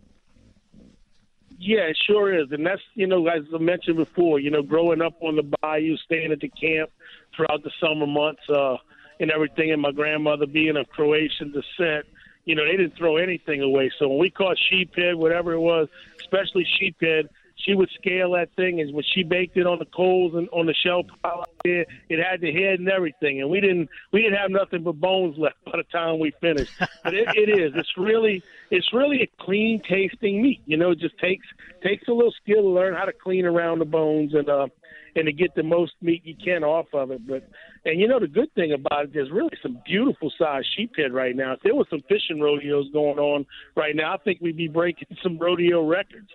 [1.58, 5.00] Yeah, it sure is, and that's you know, as I mentioned before, you know, growing
[5.00, 6.90] up on the bayou, staying at the camp
[7.34, 8.76] throughout the summer months, uh,
[9.20, 12.04] and everything, and my grandmother being of Croatian descent,
[12.46, 13.90] you know, they didn't throw anything away.
[13.98, 15.88] So when we caught sheephead, whatever it was,
[16.20, 20.34] especially sheephead, she would scale that thing, and when she baked it on the coals
[20.34, 23.60] and on the shell pile out there, it had the head and everything, and we
[23.60, 26.72] didn't we didn't have nothing but bones left by the time we finished.
[27.02, 30.60] But it, it is it's really it's really a clean tasting meat.
[30.66, 31.46] You know, it just takes
[31.82, 34.68] takes a little skill to learn how to clean around the bones and uh
[35.16, 37.26] and to get the most meat you can off of it.
[37.26, 37.48] But
[37.84, 41.34] and you know the good thing about it, there's really some beautiful sized sheephead right
[41.34, 41.54] now.
[41.54, 45.08] If there was some fishing rodeos going on right now, I think we'd be breaking
[45.22, 46.28] some rodeo records.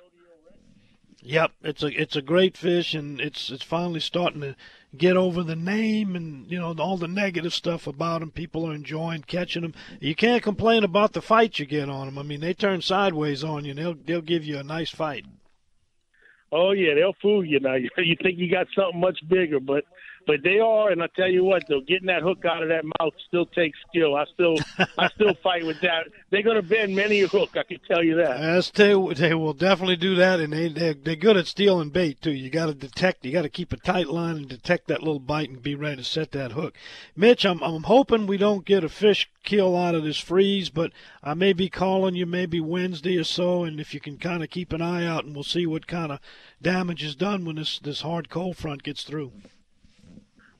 [1.24, 4.56] Yep, it's a it's a great fish, and it's it's finally starting to
[4.98, 8.32] get over the name and you know all the negative stuff about them.
[8.32, 9.76] People are enjoying catching them.
[10.00, 12.18] You can't complain about the fight you get on them.
[12.18, 13.72] I mean, they turn sideways on you.
[13.72, 15.26] And they'll they'll give you a nice fight.
[16.52, 17.76] Oh yeah, they'll fool you now.
[17.98, 19.86] You think you got something much bigger, but
[20.26, 22.84] but they are, and I tell you what, though, getting that hook out of that
[23.00, 24.16] mouth still takes skill.
[24.16, 24.56] I still
[24.98, 26.08] I still fight with that.
[26.30, 27.58] They're going to bend many a hook.
[27.58, 28.40] I can tell you that.
[28.40, 32.22] Yes, they they will definitely do that, and they they're, they're good at stealing bait
[32.22, 32.32] too.
[32.32, 33.26] You got to detect.
[33.26, 35.98] You got to keep a tight line and detect that little bite and be ready
[35.98, 36.76] to set that hook.
[37.16, 40.92] Mitch, I'm I'm hoping we don't get a fish kill out of this freeze, but
[41.24, 44.50] I may be calling you maybe Wednesday or so, and if you can kind of
[44.50, 46.20] keep an eye out, and we'll see what kind of
[46.62, 49.32] damage is done when this this hard cold front gets through.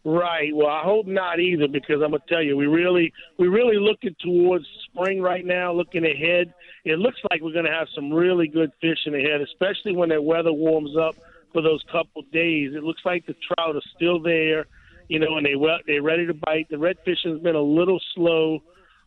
[0.04, 0.50] Right.
[0.56, 4.16] Well, I hope not either, because I'm gonna tell you, we really we really looking
[4.20, 5.72] towards spring right now.
[5.74, 6.54] Looking ahead,
[6.86, 10.52] it looks like we're gonna have some really good fishing ahead, especially when the weather
[10.52, 11.16] warms up
[11.54, 12.74] for those couple days.
[12.74, 14.66] It looks like the trout are still there,
[15.08, 15.54] you know, and they
[15.86, 16.68] they're ready to bite.
[16.72, 18.64] The red fishing's been a little slow,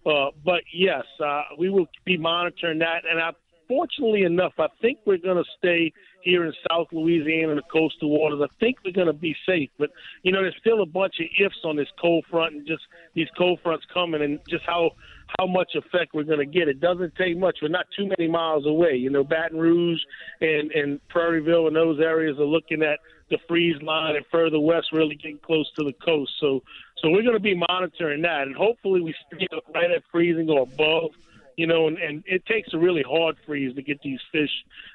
[0.07, 3.03] uh, but yes, uh, we will be monitoring that.
[3.11, 3.31] And I,
[3.67, 5.93] fortunately enough, I think we're gonna stay
[6.25, 8.41] here in South Louisiana and the coastal waters.
[8.43, 9.91] I think we're going to be safe, but
[10.23, 12.83] you know, there's still a bunch of ifs on this cold front and just
[13.15, 14.93] these cold fronts coming and just how
[15.39, 16.69] how much effect we're going to get.
[16.69, 17.59] It doesn't take much.
[17.63, 18.95] We're not too many miles away.
[18.95, 20.01] You know, Baton Rouge
[20.41, 22.99] and and Prairieville and those areas are looking at
[23.31, 26.33] the freeze line, and further west, really getting close to the coast.
[26.41, 26.63] So
[26.99, 30.63] so we're going to be monitoring that, and hopefully we stay right at freezing or
[30.63, 31.11] above
[31.57, 34.51] you know, and, and it takes a really hard freeze to get these fish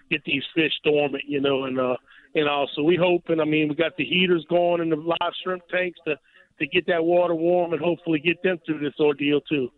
[0.10, 1.96] get these fish dormant, you know, and uh
[2.36, 5.34] and also we hope and I mean we got the heaters going in the live
[5.44, 6.16] shrimp tanks to
[6.60, 9.70] to get that water warm and hopefully get them through this ordeal too.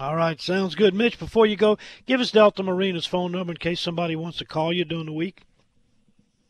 [0.00, 0.94] All right, sounds good.
[0.94, 4.44] Mitch, before you go, give us Delta Marina's phone number in case somebody wants to
[4.44, 5.42] call you during the week.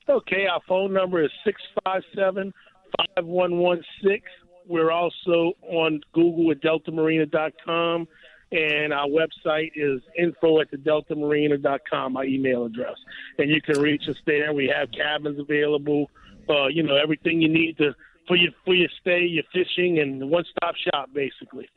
[0.08, 2.52] Okay, our phone number is 657
[2.96, 4.22] 5116.
[4.66, 8.08] We're also on Google at deltamarina.com,
[8.50, 12.96] and our website is info at the deltamarina.com, our email address.
[13.38, 14.52] And you can reach us there.
[14.52, 16.10] We have cabins available,
[16.48, 17.94] uh, you know, everything you need to
[18.26, 21.68] for your for your stay, your fishing, and one stop shop basically.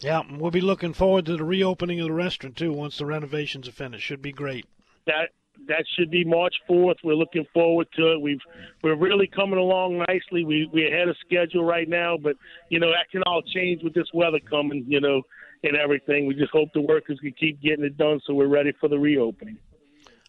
[0.00, 3.68] Yeah, we'll be looking forward to the reopening of the restaurant too once the renovations
[3.68, 4.04] are finished.
[4.04, 4.66] Should be great.
[5.06, 5.30] That
[5.68, 6.96] that should be March 4th.
[7.04, 8.20] We're looking forward to it.
[8.20, 8.40] We've
[8.82, 10.44] we're really coming along nicely.
[10.44, 12.36] We we're ahead of schedule right now, but
[12.68, 14.84] you know that can all change with this weather coming.
[14.86, 15.22] You know,
[15.64, 16.26] and everything.
[16.26, 18.98] We just hope the workers can keep getting it done so we're ready for the
[18.98, 19.58] reopening.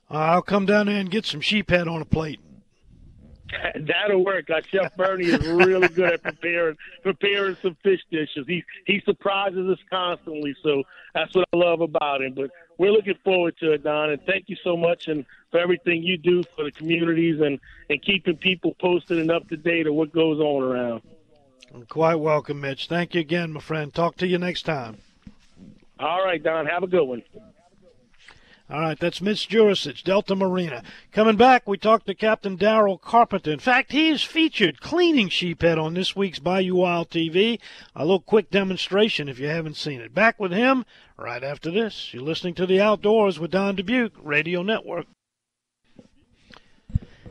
[0.09, 2.39] Uh, I'll come down there and get some sheephead on a plate.
[3.75, 4.49] That'll work.
[4.49, 8.45] Our chef Bernie is really good at preparing preparing some fish dishes.
[8.47, 12.33] He he surprises us constantly, so that's what I love about him.
[12.33, 16.03] But we're looking forward to it, Don, and thank you so much and for everything
[16.03, 19.93] you do for the communities and and keeping people posted and up to date of
[19.93, 21.01] what goes on around.
[21.89, 22.87] Quite welcome, Mitch.
[22.87, 23.93] Thank you again, my friend.
[23.93, 24.97] Talk to you next time.
[25.99, 26.65] All right, Don.
[26.65, 27.23] Have a good one.
[28.67, 30.81] All right, that's Mitch Jurisich, Delta Marina.
[31.11, 33.51] Coming back, we talked to Captain Daryl Carpenter.
[33.51, 37.59] In fact, he is featured cleaning sheephead on this week's Bayou Wild TV.
[37.95, 40.15] A little quick demonstration if you haven't seen it.
[40.15, 40.83] Back with him
[41.15, 42.11] right after this.
[42.11, 45.05] You're listening to The Outdoors with Don Dubuc, Radio Network.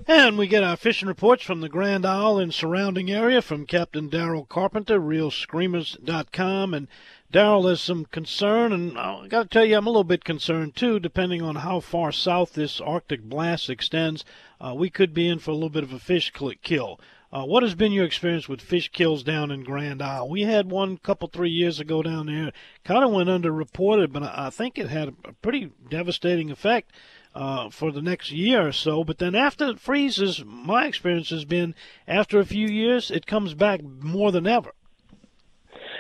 [0.07, 4.11] And we get our fishing reports from the Grand Isle and surrounding area from Captain
[4.11, 6.74] Daryl Carpenter, ReelScreamers.com.
[6.74, 6.88] And
[7.35, 10.77] Daryl has some concern, and I've got to tell you, I'm a little bit concerned
[10.77, 11.01] too.
[11.01, 14.25] Depending on how far south this Arctic blast extends,
[14.61, 17.01] uh, we could be in for a little bit of a fish kill.
[17.33, 20.29] Uh, what has been your experience with fish kills down in Grand Isle?
[20.29, 22.53] We had one couple three years ago down there.
[22.85, 26.92] Kind of went underreported, but I think it had a pretty devastating effect
[27.35, 29.03] uh, for the next year or so.
[29.03, 31.75] But then after it freezes, my experience has been
[32.07, 34.70] after a few years, it comes back more than ever.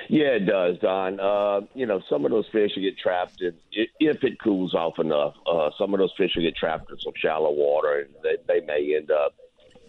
[0.08, 1.18] Yeah, it does, Don.
[1.18, 4.98] Uh, you know, some of those fish will get trapped in, if it cools off
[4.98, 5.34] enough.
[5.46, 8.66] Uh, some of those fish will get trapped in some shallow water, and they, they
[8.66, 9.34] may end up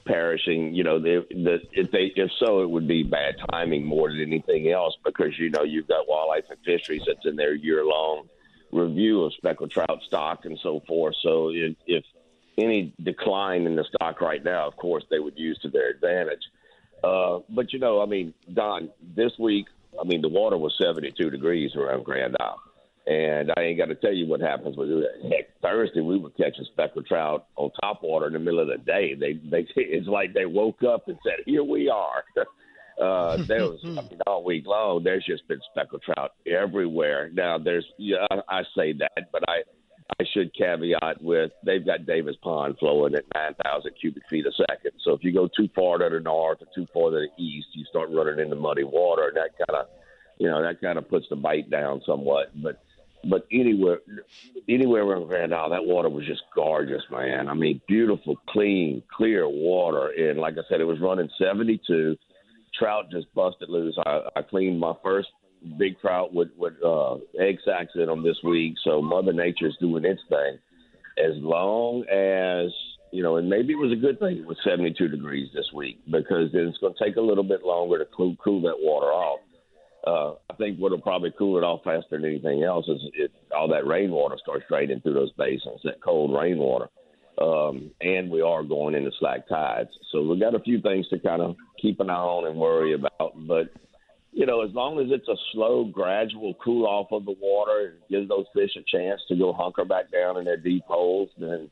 [0.06, 0.73] perishing.
[0.73, 4.21] You know, they, the, if they if so, it would be bad timing more than
[4.21, 8.30] anything else because you know you've got wildlife and fisheries that's in their year long
[8.71, 11.15] review of speckled trout stock and so forth.
[11.21, 12.04] So if, if
[12.58, 16.43] any decline in the stock right now, of course, they would use to their advantage.
[17.04, 19.67] Uh, but you know, I mean, Don, this week,
[20.00, 22.62] I mean, the water was 72 degrees around Grand Isle.
[23.08, 25.32] And I ain't got to tell you what happens it.
[25.32, 28.78] Heck, Thursday we were catching speckled trout on top water in the middle of the
[28.78, 29.14] day.
[29.14, 32.24] They, they, it's like they woke up and said, "Here we are."
[32.98, 35.04] Uh, there was I mean, all week long.
[35.04, 37.30] There's just been speckled trout everywhere.
[37.34, 39.64] Now there's yeah, I, I say that, but I
[40.20, 44.91] I should caveat with they've got Davis Pond flowing at 9,000 cubic feet a second.
[45.04, 47.68] So if you go too far to the north or too far to the east,
[47.74, 49.88] you start running into muddy water, and that kind of
[50.38, 52.52] you know that kind of puts the bite down somewhat.
[52.62, 52.84] But
[53.28, 54.00] but anywhere
[54.70, 57.50] anywhere around Grand Isle, that water was just gorgeous, man.
[57.50, 62.15] I mean, beautiful, clean, clear water, and like I said, it was running 72
[62.78, 63.98] trout just busted loose.
[64.06, 65.30] I, I cleaned my first
[65.78, 68.75] big trout with with uh, egg sacs in them this week.
[68.84, 70.58] So Mother Nature's doing its thing.
[71.17, 72.71] As long as
[73.12, 75.99] you know, and maybe it was a good thing it was 72 degrees this week
[76.06, 79.08] because then it's going to take a little bit longer to cool, cool that water
[79.08, 79.39] off.
[80.06, 83.67] Uh, I think what'll probably cool it off faster than anything else is it, all
[83.69, 86.89] that rainwater starts draining through those basins, that cold rainwater
[87.41, 89.89] um, and we are going into slack tides.
[90.12, 92.93] So we've got a few things to kind of keep an eye on and worry
[92.93, 93.34] about.
[93.47, 93.69] But
[94.36, 97.93] you know, as long as it's a slow, gradual cool off of the water and
[98.10, 101.69] gives those fish a chance to go hunker back down in their deep holes, then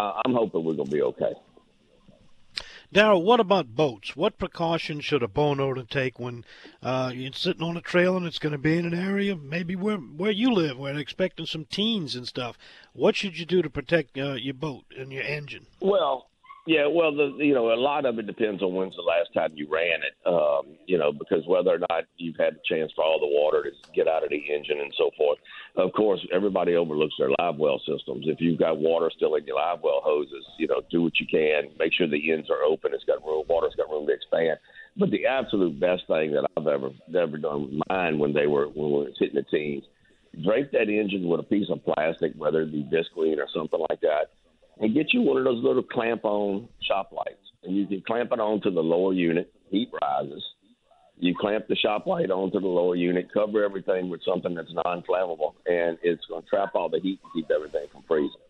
[0.00, 1.32] uh, I'm hoping we're going to be okay.
[2.92, 4.16] Daryl, what about boats?
[4.16, 6.44] What precautions should a boat owner take when
[6.82, 9.76] uh, you're sitting on a trail and it's going to be in an area, maybe
[9.76, 12.58] where where you live, where they're expecting some teens and stuff?
[12.94, 15.68] What should you do to protect uh, your boat and your engine?
[15.80, 16.26] Well,
[16.64, 19.50] yeah, well, the you know a lot of it depends on when's the last time
[19.56, 20.14] you ran it.
[20.24, 23.64] Um, you know, because whether or not you've had a chance for all the water
[23.64, 25.38] to get out of the engine and so forth.
[25.76, 28.26] Of course, everybody overlooks their live well systems.
[28.28, 31.26] If you've got water still in your live well hoses, you know, do what you
[31.26, 31.76] can.
[31.80, 32.92] Make sure the ends are open.
[32.94, 33.44] It's got room.
[33.48, 34.58] Water's got room to expand.
[34.96, 38.68] But the absolute best thing that I've ever ever done with mine when they were
[38.68, 39.82] when we were hitting the teens,
[40.44, 44.00] drape that engine with a piece of plastic, whether it be visqueen or something like
[44.02, 44.30] that
[44.78, 47.38] and get you one of those little clamp on shop lights.
[47.64, 50.42] And you can clamp it on to the lower unit, heat rises,
[51.22, 55.54] you clamp the shop light onto the lower unit, cover everything with something that's non-flammable,
[55.66, 58.40] and it's going to trap all the heat and keep everything from freezing.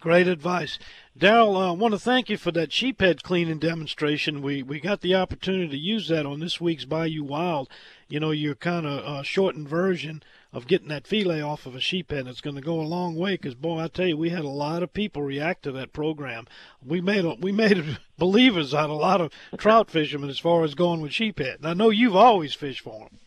[0.00, 0.78] Great advice.
[1.18, 4.42] Daryl, I want to thank you for that sheephead cleaning demonstration.
[4.42, 7.70] We we got the opportunity to use that on this week's Bayou Wild.
[8.08, 10.22] You know, your kind of uh, shortened version
[10.52, 12.26] of getting that fillet off of a sheep sheephead.
[12.26, 14.48] It's going to go a long way because, boy, I tell you, we had a
[14.48, 16.46] lot of people react to that program.
[16.84, 20.64] We made a, we made believers out of a lot of trout fishermen as far
[20.64, 21.56] as going with sheephead.
[21.56, 23.18] And I know you've always fished for them.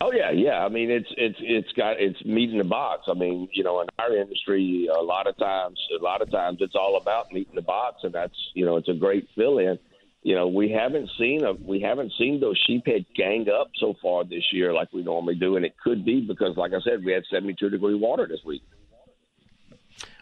[0.00, 0.64] Oh yeah, yeah.
[0.64, 3.04] I mean, it's it's it's got it's meat in the box.
[3.08, 6.58] I mean, you know, in our industry, a lot of times, a lot of times,
[6.60, 9.78] it's all about meat in the box, and that's you know, it's a great fill-in.
[10.22, 14.22] You know, we haven't seen a we haven't seen those sheephead gang up so far
[14.24, 17.12] this year like we normally do, and it could be because, like I said, we
[17.12, 18.62] had 72 degree water this week.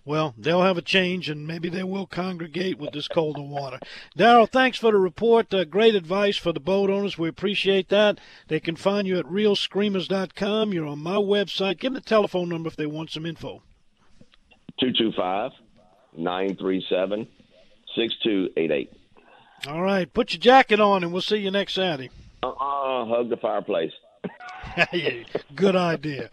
[0.06, 3.78] Well, they'll have a change, and maybe they will congregate with this colder water.
[4.16, 5.52] Daryl, thanks for the report.
[5.52, 7.18] Uh, great advice for the boat owners.
[7.18, 8.18] We appreciate that.
[8.48, 10.72] They can find you at reelscreamers.com.
[10.72, 11.78] You're on my website.
[11.78, 13.62] Give them the telephone number if they want some info.
[14.80, 15.52] 225
[16.16, 17.28] 937
[17.94, 18.99] 6288.
[19.66, 20.12] All right.
[20.12, 22.10] Put your jacket on, and we'll see you next Saturday.
[22.42, 23.04] Uh-uh.
[23.06, 23.92] Hug the fireplace.
[25.54, 26.30] Good idea.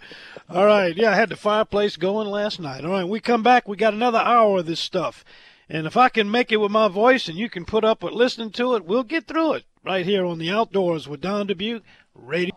[0.49, 0.95] All right.
[0.95, 2.85] Yeah, I had the fireplace going last night.
[2.85, 3.07] All right.
[3.07, 3.67] We come back.
[3.67, 5.25] We got another hour of this stuff.
[5.69, 8.13] And if I can make it with my voice and you can put up with
[8.13, 11.81] listening to it, we'll get through it right here on the Outdoors with Don Dubuc
[12.15, 12.55] Radio.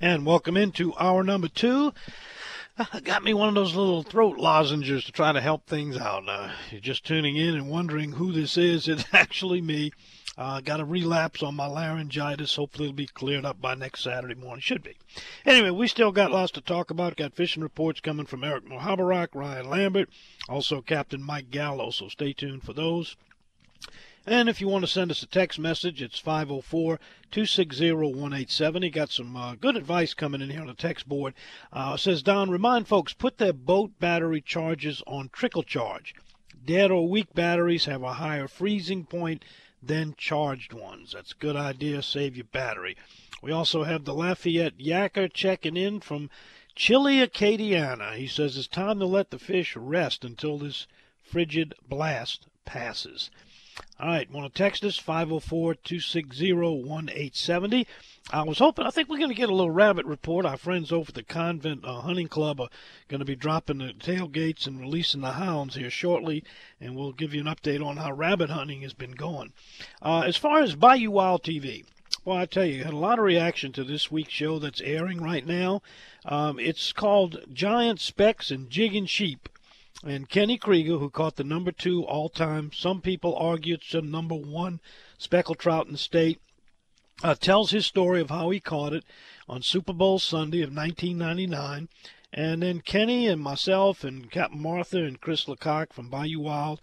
[0.00, 1.92] And welcome into hour number two.
[2.76, 6.28] I got me one of those little throat lozenges to try to help things out.
[6.28, 8.88] Uh, you're just tuning in and wondering who this is.
[8.94, 9.92] It's actually me.
[10.36, 12.56] Uh, got a relapse on my laryngitis.
[12.56, 14.60] Hopefully it'll be cleared up by next Saturday morning.
[14.60, 14.96] Should be.
[15.46, 17.16] Anyway, we still got lots to talk about.
[17.16, 20.08] Got fishing reports coming from Eric Mohabarak, Ryan Lambert,
[20.48, 21.90] also Captain Mike Gallo.
[21.90, 23.16] So stay tuned for those.
[24.26, 26.98] And if you want to send us a text message, it's 504
[27.30, 28.88] 260 1870.
[28.88, 31.34] Got some uh, good advice coming in here on the text board.
[31.70, 36.14] Uh, says, Don, remind folks put their boat battery charges on trickle charge.
[36.64, 39.44] Dead or weak batteries have a higher freezing point
[39.82, 41.12] than charged ones.
[41.12, 42.00] That's a good idea.
[42.00, 42.96] Save your battery.
[43.42, 46.30] We also have the Lafayette Yacker checking in from
[46.74, 48.16] Chile, Acadiana.
[48.16, 50.86] He says it's time to let the fish rest until this
[51.22, 53.30] frigid blast passes.
[53.98, 57.86] All right, want to text us 504-260-1870.
[58.30, 60.46] I was hoping, I think we're going to get a little rabbit report.
[60.46, 62.68] Our friends over at the Convent uh, Hunting Club are
[63.08, 66.44] going to be dropping the tailgates and releasing the hounds here shortly,
[66.80, 69.52] and we'll give you an update on how rabbit hunting has been going.
[70.02, 71.84] Uh, as far as Bayou Wild TV,
[72.24, 75.22] well, I tell you, had a lot of reaction to this week's show that's airing
[75.22, 75.82] right now.
[76.24, 79.48] Um, it's called Giant Specks and Jigging Sheep.
[80.06, 84.02] And Kenny Krieger, who caught the number two all time, some people argue it's the
[84.02, 84.80] number one
[85.16, 86.42] speckled trout in the state,
[87.22, 89.04] uh, tells his story of how he caught it
[89.48, 91.88] on Super Bowl Sunday of 1999.
[92.34, 96.80] And then Kenny and myself and Captain Martha and Chris Lecoq from Bayou Wild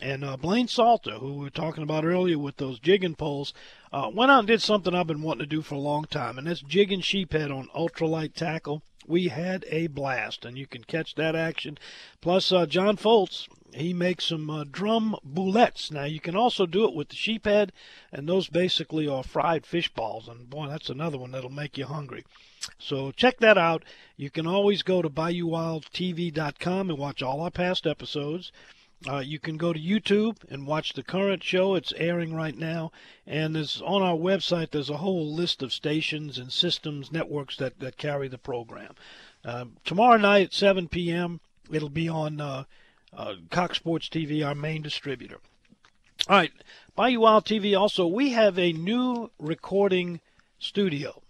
[0.00, 3.52] and uh, Blaine Salter, who we were talking about earlier with those jigging poles,
[3.92, 6.38] uh, went out and did something I've been wanting to do for a long time,
[6.38, 8.82] and that's jigging sheephead on ultralight tackle.
[9.06, 11.78] We had a blast, and you can catch that action.
[12.20, 15.90] Plus, uh, John Foltz, he makes some uh, drum boulettes.
[15.90, 17.72] Now, you can also do it with the sheep head,
[18.12, 20.28] and those basically are fried fish balls.
[20.28, 22.24] And boy, that's another one that'll make you hungry.
[22.78, 23.84] So check that out.
[24.16, 28.52] You can always go to BayouWildTV.com and watch all our past episodes.
[29.08, 31.74] Uh, you can go to YouTube and watch the current show.
[31.74, 32.92] It's airing right now.
[33.26, 37.80] And there's, on our website, there's a whole list of stations and systems, networks that,
[37.80, 38.94] that carry the program.
[39.44, 41.40] Uh, tomorrow night at 7 p.m.,
[41.70, 42.64] it'll be on uh,
[43.12, 45.38] uh, Cox Sports TV, our main distributor.
[46.28, 46.52] All right,
[46.94, 50.20] Bayou Wild TV also, we have a new recording
[50.60, 51.22] studio.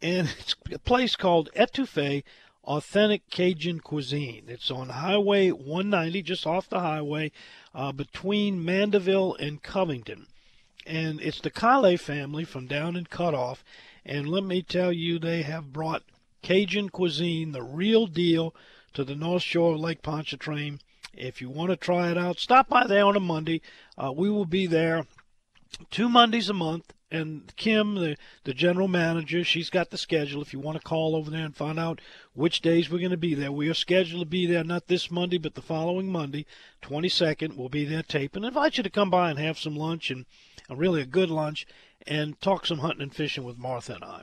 [0.00, 2.24] And it's a place called Etouffee
[2.64, 4.44] authentic Cajun cuisine.
[4.48, 7.32] It's on Highway 190, just off the highway,
[7.74, 10.26] uh, between Mandeville and Covington.
[10.86, 13.64] And it's the Kale family from down in Cutoff.
[14.04, 16.02] And let me tell you, they have brought
[16.42, 18.54] Cajun cuisine, the real deal,
[18.94, 20.80] to the North Shore of Lake Pontchartrain.
[21.12, 23.60] If you want to try it out, stop by there on a Monday.
[23.96, 25.06] Uh, we will be there
[25.90, 30.42] two Mondays a month and Kim, the, the general manager, she's got the schedule.
[30.42, 32.00] If you want to call over there and find out
[32.32, 35.10] which days we're going to be there, we are scheduled to be there not this
[35.10, 36.46] Monday, but the following Monday,
[36.82, 37.56] 22nd.
[37.56, 38.44] We'll be there taping.
[38.44, 40.26] I invite you to come by and have some lunch and
[40.68, 41.66] a really a good lunch
[42.06, 44.22] and talk some hunting and fishing with Martha and I.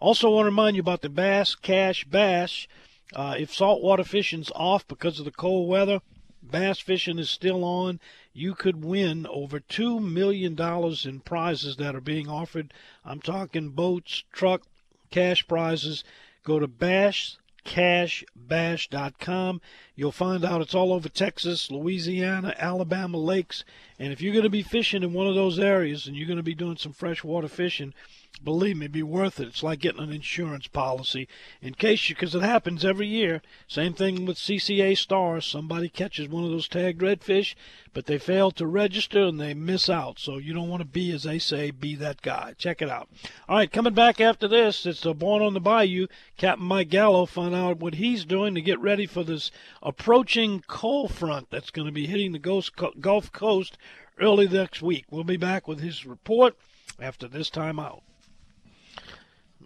[0.00, 2.68] Also, want to remind you about the Bass Cash Bash.
[3.14, 6.00] Uh, if saltwater fishing's off because of the cold weather,
[6.42, 8.00] bass fishing is still on.
[8.32, 10.56] You could win over $2 million
[11.04, 12.72] in prizes that are being offered.
[13.04, 14.62] I'm talking boats, truck,
[15.10, 16.04] cash prizes.
[16.44, 19.60] Go to Bash bashcashbash.com.
[19.94, 23.64] You'll find out it's all over Texas, Louisiana, Alabama lakes.
[23.98, 26.38] And if you're going to be fishing in one of those areas and you're going
[26.38, 27.94] to be doing some freshwater fishing,
[28.44, 29.48] believe me, be worth it.
[29.48, 31.28] It's like getting an insurance policy
[31.60, 33.42] in case you, because it happens every year.
[33.68, 35.46] Same thing with CCA stars.
[35.46, 37.54] Somebody catches one of those tagged redfish,
[37.92, 40.18] but they fail to register and they miss out.
[40.18, 42.54] So you don't want to be, as they say, be that guy.
[42.58, 43.08] Check it out.
[43.48, 46.06] All right, coming back after this, it's the Born on the Bayou.
[46.36, 49.50] Captain Mike Gallo find out what he's doing to get ready for this
[49.82, 52.38] approaching cold front that's going to be hitting the
[53.00, 53.78] Gulf Coast
[54.20, 55.04] early next week.
[55.10, 56.56] We'll be back with his report
[57.00, 58.02] after this time out.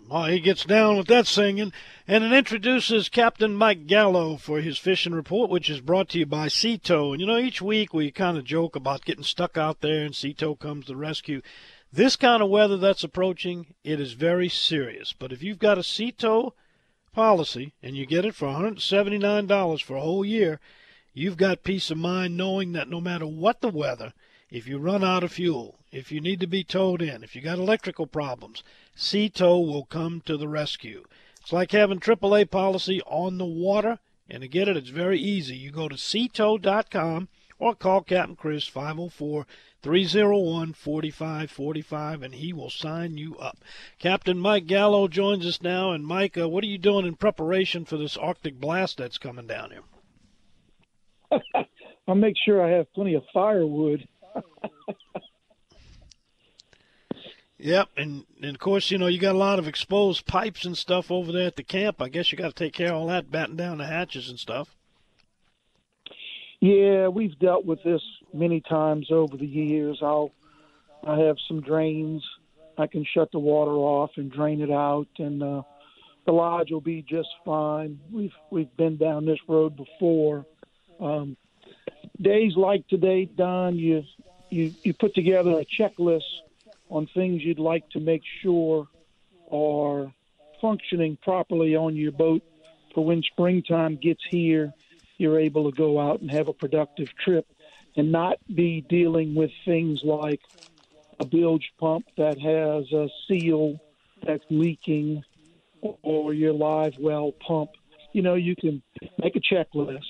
[0.08, 1.72] Well, he gets down with that singing,
[2.06, 6.26] and it introduces Captain Mike Gallo for his fishing report, which is brought to you
[6.26, 7.12] by Sea Tow.
[7.12, 10.14] And you know, each week we kind of joke about getting stuck out there, and
[10.14, 11.42] Sea Tow comes to rescue.
[11.92, 15.12] This kind of weather that's approaching, it is very serious.
[15.12, 16.54] But if you've got a Sea Tow
[17.12, 20.60] policy and you get it for $179 for a whole year,
[21.14, 24.12] you've got peace of mind knowing that no matter what the weather,
[24.50, 27.42] if you run out of fuel, if you need to be towed in, if you
[27.42, 28.62] got electrical problems,
[28.94, 31.04] Sea Tow will come to the rescue.
[31.40, 35.56] It's like having AAA policy on the water, and to get it, it's very easy.
[35.56, 37.28] You go to seatow.com
[37.58, 39.46] or call Captain Chris 504
[39.82, 43.58] 301 4545 and he will sign you up.
[43.98, 45.92] Captain Mike Gallo joins us now.
[45.92, 49.46] And Mike, uh, what are you doing in preparation for this Arctic blast that's coming
[49.46, 51.42] down here?
[52.08, 54.06] I'll make sure I have plenty of firewood.
[57.58, 60.76] Yep, and, and of course, you know, you got a lot of exposed pipes and
[60.76, 62.02] stuff over there at the camp.
[62.02, 64.38] I guess you got to take care of all that, batten down the hatches and
[64.38, 64.74] stuff.
[66.60, 68.02] Yeah, we've dealt with this
[68.32, 69.98] many times over the years.
[70.02, 70.32] I'll
[71.06, 72.24] I have some drains.
[72.76, 75.62] I can shut the water off and drain it out, and uh,
[76.24, 78.00] the lodge will be just fine.
[78.10, 80.44] We've we've been down this road before.
[80.98, 81.36] Um,
[82.20, 84.04] days like today, Don, you
[84.50, 86.22] you you put together a checklist
[86.88, 88.88] on things you'd like to make sure
[89.50, 90.12] are
[90.60, 92.42] functioning properly on your boat
[92.96, 94.72] for when springtime gets here,
[95.18, 97.46] you're able to go out and have a productive trip
[97.94, 100.40] and not be dealing with things like
[101.20, 103.78] a bilge pump that has a seal
[104.26, 105.22] that's leaking
[105.80, 107.70] or your live well pump.
[108.12, 108.82] You know, you can
[109.18, 110.04] make a checklist,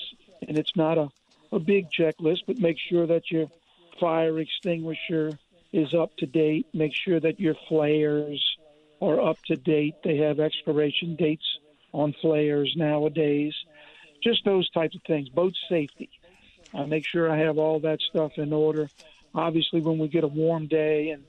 [0.46, 1.08] and it's not a,
[1.50, 3.48] a big checklist, but make sure that your
[3.98, 5.38] fire extinguisher
[5.76, 6.66] is up to date.
[6.72, 8.42] Make sure that your flares
[9.00, 9.94] are up to date.
[10.02, 11.44] They have expiration dates
[11.92, 13.52] on flares nowadays.
[14.24, 15.28] Just those types of things.
[15.28, 16.08] Boat safety.
[16.74, 18.88] I make sure I have all that stuff in order.
[19.34, 21.24] Obviously, when we get a warm day and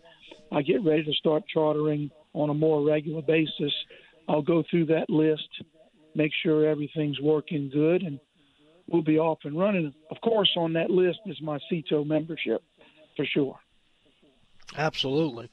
[0.49, 3.73] I get ready to start chartering on a more regular basis,
[4.29, 5.49] I'll go through that list,
[6.15, 8.19] make sure everything's working good, and
[8.87, 9.93] we'll be off and running.
[10.09, 12.63] Of course, on that list is my Sea Tow membership
[13.17, 13.59] for sure.
[14.75, 15.49] Absolutely.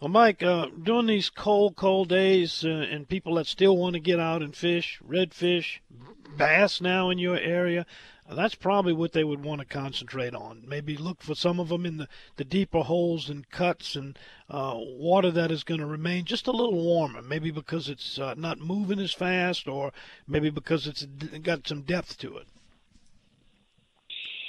[0.00, 4.00] Well, Mike, uh, during these cold, cold days, uh, and people that still want to
[4.00, 5.78] get out and fish, redfish,
[6.36, 7.86] bass now in your area,
[8.30, 10.64] that's probably what they would want to concentrate on.
[10.66, 14.74] Maybe look for some of them in the, the deeper holes and cuts and uh,
[14.76, 17.20] water that is going to remain just a little warmer.
[17.20, 19.92] Maybe because it's uh, not moving as fast, or
[20.26, 21.04] maybe because it's
[21.42, 22.46] got some depth to it.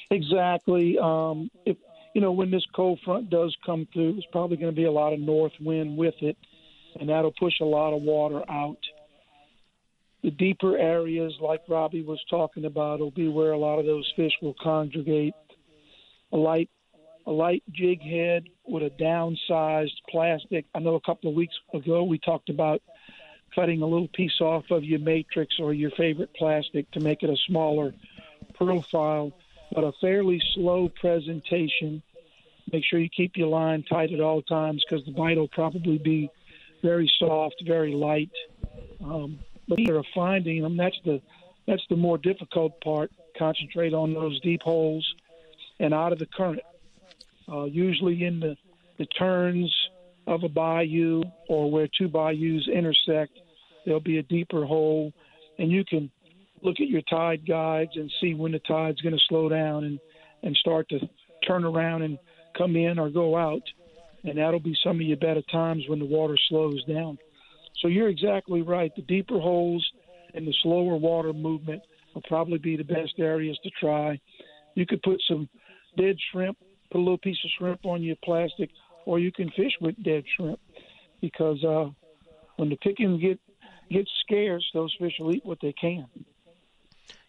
[0.09, 0.97] Exactly.
[0.97, 1.77] Um, if
[2.15, 4.91] you know, when this cold front does come through, there's probably going to be a
[4.91, 6.37] lot of north wind with it,
[6.97, 8.79] and that'll push a lot of water out.
[10.23, 14.11] The deeper areas, like Robbie was talking about, will be where a lot of those
[14.15, 15.33] fish will congregate.
[16.31, 16.69] A light,
[17.27, 20.65] a light jig head with a downsized plastic.
[20.73, 22.81] I know a couple of weeks ago we talked about
[23.53, 27.29] cutting a little piece off of your matrix or your favorite plastic to make it
[27.29, 27.93] a smaller
[28.53, 29.33] profile
[29.73, 32.01] but a fairly slow presentation.
[32.71, 35.97] Make sure you keep your line tight at all times because the bite will probably
[35.97, 36.29] be
[36.81, 38.31] very soft, very light.
[39.03, 40.77] Um, but you're finding them.
[40.77, 41.21] That's the
[41.67, 43.11] that's the more difficult part.
[43.37, 45.05] Concentrate on those deep holes
[45.79, 46.61] and out of the current.
[47.51, 48.55] Uh, usually in the
[48.97, 49.73] the turns
[50.27, 53.37] of a bayou or where two bayous intersect,
[53.85, 55.11] there'll be a deeper hole,
[55.59, 56.09] and you can
[56.65, 59.99] look at your tide guides and see when the tide's going to slow down and
[60.43, 60.99] and start to
[61.47, 62.19] turn around and
[62.57, 63.63] come in or go out,
[64.23, 67.17] and that'll be some of your better times when the water slows down.
[67.81, 68.91] So you're exactly right.
[68.95, 69.85] The deeper holes
[70.33, 71.81] and the slower water movement
[72.13, 74.19] will probably be the best areas to try.
[74.75, 75.49] You could put some
[75.97, 76.57] dead shrimp
[76.95, 78.69] put a little piece of shrimp on your plastic,
[79.05, 80.59] or you can fish with dead shrimp,
[81.21, 81.89] because uh,
[82.57, 83.39] when the pickings get
[83.91, 86.07] get scarce, those fish will eat what they can.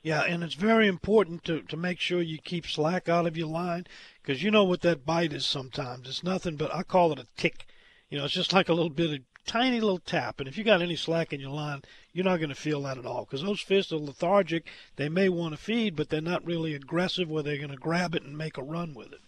[0.06, 3.48] Yeah, and it's very important to, to make sure you keep slack out of your
[3.48, 3.88] line
[4.22, 6.08] because you know what that bite is sometimes.
[6.08, 7.66] It's nothing but, I call it a tick.
[8.08, 10.38] You know, it's just like a little bit of tiny little tap.
[10.38, 11.82] And if you got any slack in your line,
[12.12, 14.68] you're not going to feel that at all because those fish are lethargic.
[14.94, 18.14] They may want to feed, but they're not really aggressive where they're going to grab
[18.14, 19.20] it and make a run with it.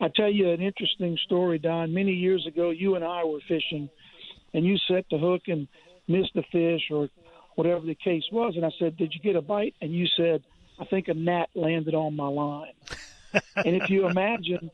[0.00, 1.92] I tell you an interesting story, Don.
[1.92, 3.90] Many years ago, you and I were fishing,
[4.54, 5.66] and you set the hook and
[6.06, 7.08] missed a fish or
[7.58, 8.54] whatever the case was.
[8.54, 9.74] And I said, Did you get a bite?
[9.82, 10.44] And you said,
[10.78, 12.72] I think a gnat landed on my line.
[13.32, 14.70] and if you imagine,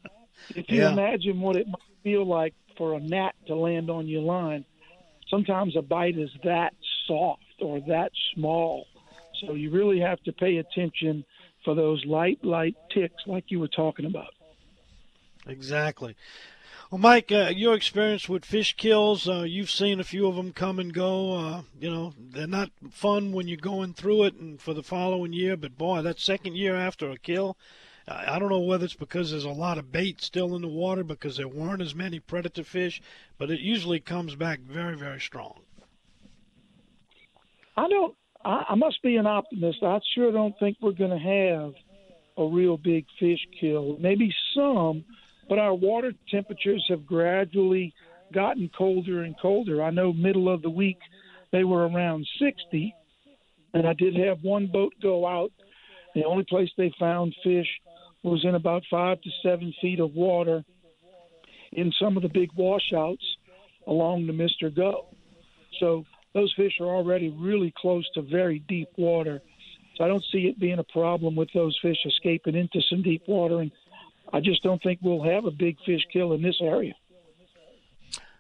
[0.51, 0.93] if you Yeah.
[0.93, 4.67] imagine what it might feel like for a gnat to land on your line,
[5.31, 6.75] sometimes a bite is that
[7.07, 8.87] soft or that small.
[9.41, 11.25] So you really have to pay attention
[11.65, 14.35] for those light, light ticks like you were talking about.
[15.47, 16.17] Exactly.
[16.95, 20.53] Well, Mike, uh, your experience with fish kills, uh, you've seen a few of them
[20.53, 21.33] come and go.
[21.35, 25.33] Uh, you know, they're not fun when you're going through it and for the following
[25.33, 27.57] year, but boy, that second year after a kill,
[28.07, 31.03] I don't know whether it's because there's a lot of bait still in the water
[31.03, 33.03] because there weren't as many predator fish,
[33.39, 35.63] but it usually comes back very, very strong.
[37.77, 38.15] I don't.
[38.45, 39.83] I, I must be an optimist.
[39.83, 41.75] I sure don't think we're going to have
[42.37, 43.97] a real big fish kill.
[43.99, 45.05] Maybe some,
[45.49, 47.93] but our water temperatures have gradually
[48.33, 49.83] gotten colder and colder.
[49.83, 50.99] I know middle of the week
[51.53, 52.95] they were around 60,
[53.75, 55.53] and I did have one boat go out.
[56.15, 57.69] The only place they found fish
[58.23, 60.65] was in about five to seven feet of water
[61.73, 63.25] in some of the big washouts
[63.87, 65.07] along the Mister Go.
[65.81, 69.41] So those fish are already really close to very deep water.
[69.97, 73.23] So I don't see it being a problem with those fish escaping into some deep
[73.29, 73.61] water.
[73.61, 73.71] And
[74.33, 76.95] I just don't think we'll have a big fish kill in this area.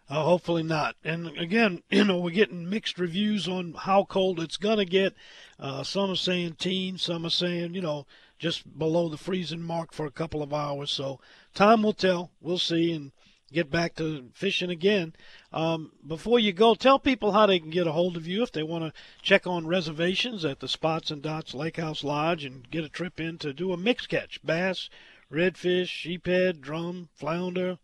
[0.08, 0.96] Uh, hopefully not.
[1.02, 5.14] And again, you know, we're getting mixed reviews on how cold it's going to get.
[5.58, 8.06] Uh, some are saying teens, some are saying, you know,
[8.38, 10.90] just below the freezing mark for a couple of hours.
[10.90, 11.20] So
[11.54, 12.30] time will tell.
[12.40, 13.12] We'll see and
[13.52, 15.14] get back to fishing again.
[15.52, 18.52] Um, before you go, tell people how they can get a hold of you if
[18.52, 22.68] they want to check on reservations at the Spots and Dots Lake House Lodge and
[22.70, 24.90] get a trip in to do a mixed catch bass,
[25.34, 27.76] redfish, sheephead, drum, flounder,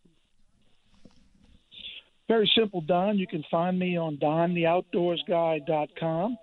[2.29, 3.19] Very simple, Don.
[3.19, 6.39] You can find me on dontheoutdoorsguy.com.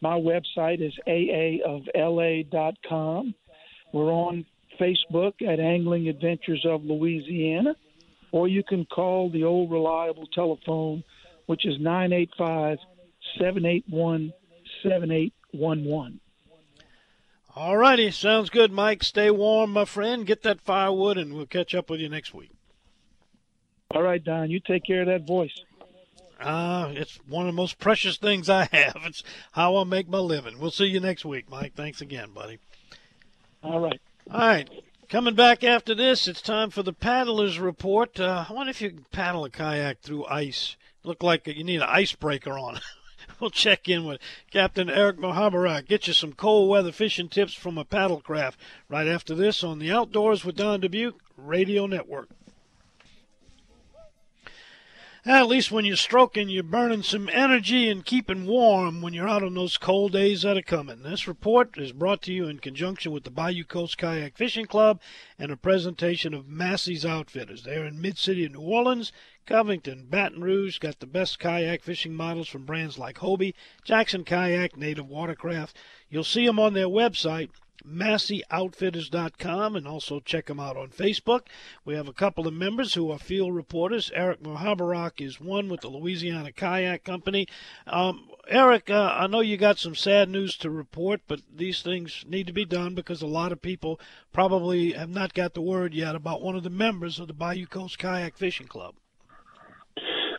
[0.00, 1.84] My website is aaofla.com.
[3.92, 4.46] We're on
[4.80, 7.76] Facebook at Angling Adventures of Louisiana,
[8.32, 11.04] or you can call the old reliable telephone,
[11.46, 12.78] which is 985
[13.38, 14.32] 781
[14.82, 16.20] 7811.
[17.56, 19.02] All righty, sounds good, Mike.
[19.02, 20.26] Stay warm, my friend.
[20.26, 22.50] Get that firewood, and we'll catch up with you next week.
[23.92, 25.62] All right, Don, you take care of that voice.
[26.38, 28.98] Ah, it's one of the most precious things I have.
[29.06, 30.58] It's how I make my living.
[30.58, 31.72] We'll see you next week, Mike.
[31.74, 32.58] Thanks again, buddy.
[33.62, 34.00] All right.
[34.30, 34.68] All right,
[35.08, 38.20] coming back after this, it's time for the paddlers report.
[38.20, 40.76] Uh, I wonder if you can paddle a kayak through ice.
[41.04, 42.80] Look like you need an icebreaker on.
[43.40, 44.20] we'll check in with
[44.50, 45.86] Captain Eric Mohabarak.
[45.86, 48.54] Get you some cold weather fishing tips from a paddlecraft
[48.88, 52.28] right after this on the Outdoors with Don Dubuc Radio Network.
[55.28, 59.42] At least when you're stroking, you're burning some energy and keeping warm when you're out
[59.42, 61.02] on those cold days that are coming.
[61.02, 65.00] This report is brought to you in conjunction with the Bayou Coast Kayak Fishing Club
[65.36, 67.64] and a presentation of Massey's Outfitters.
[67.64, 69.10] They're in Mid-City of New Orleans,
[69.46, 74.76] Covington, Baton Rouge, got the best kayak fishing models from brands like Hobie, Jackson Kayak,
[74.76, 75.76] Native Watercraft.
[76.08, 77.50] You'll see them on their website,
[77.84, 81.42] MasseyOutfitters.com, and also check them out on Facebook.
[81.84, 84.10] We have a couple of members who are field reporters.
[84.14, 87.48] Eric Mohabarak is one with the Louisiana Kayak Company.
[87.86, 92.24] Um, Eric, uh, I know you got some sad news to report, but these things
[92.28, 94.00] need to be done because a lot of people
[94.32, 97.66] probably have not got the word yet about one of the members of the Bayou
[97.66, 98.94] Coast Kayak Fishing Club.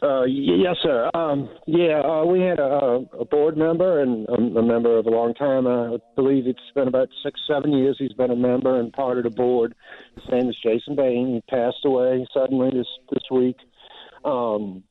[0.01, 1.09] Uh, yes, sir.
[1.13, 5.09] Um, yeah, uh, we had a, a board member and a, a member of a
[5.09, 5.65] long time.
[5.65, 9.23] I believe it's been about six, seven years he's been a member and part of
[9.23, 9.73] the board.
[10.15, 11.33] His name is Jason Bain.
[11.33, 13.57] He passed away suddenly this this week.
[14.23, 14.83] Um,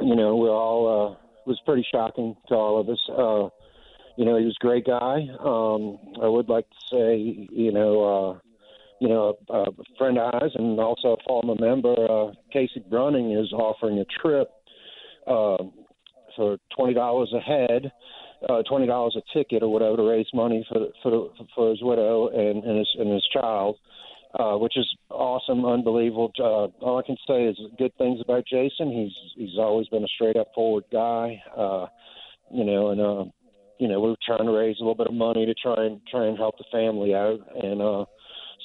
[0.00, 3.00] you know, we're all uh, was pretty shocking to all of us.
[3.08, 3.48] Uh,
[4.16, 5.28] you know, he was a great guy.
[5.40, 8.38] Um, I would like to say, you know.
[8.40, 8.51] Uh,
[9.02, 9.64] you know, a,
[9.98, 14.48] friend of ours and also a former member, uh, Casey Brunning, is offering a trip
[15.26, 15.58] uh,
[16.36, 17.90] for twenty dollars a head,
[18.48, 22.28] uh, twenty dollars a ticket or whatever to raise money for for for his widow
[22.28, 23.74] and, and his and his child.
[24.38, 26.32] uh, which is awesome, unbelievable.
[26.38, 28.90] Uh, all I can say is good things about Jason.
[28.90, 31.86] He's he's always been a straight up forward guy, uh,
[32.50, 33.24] you know, and uh,
[33.78, 36.26] you know we're trying to raise a little bit of money to try and try
[36.26, 38.04] and help the family out and uh,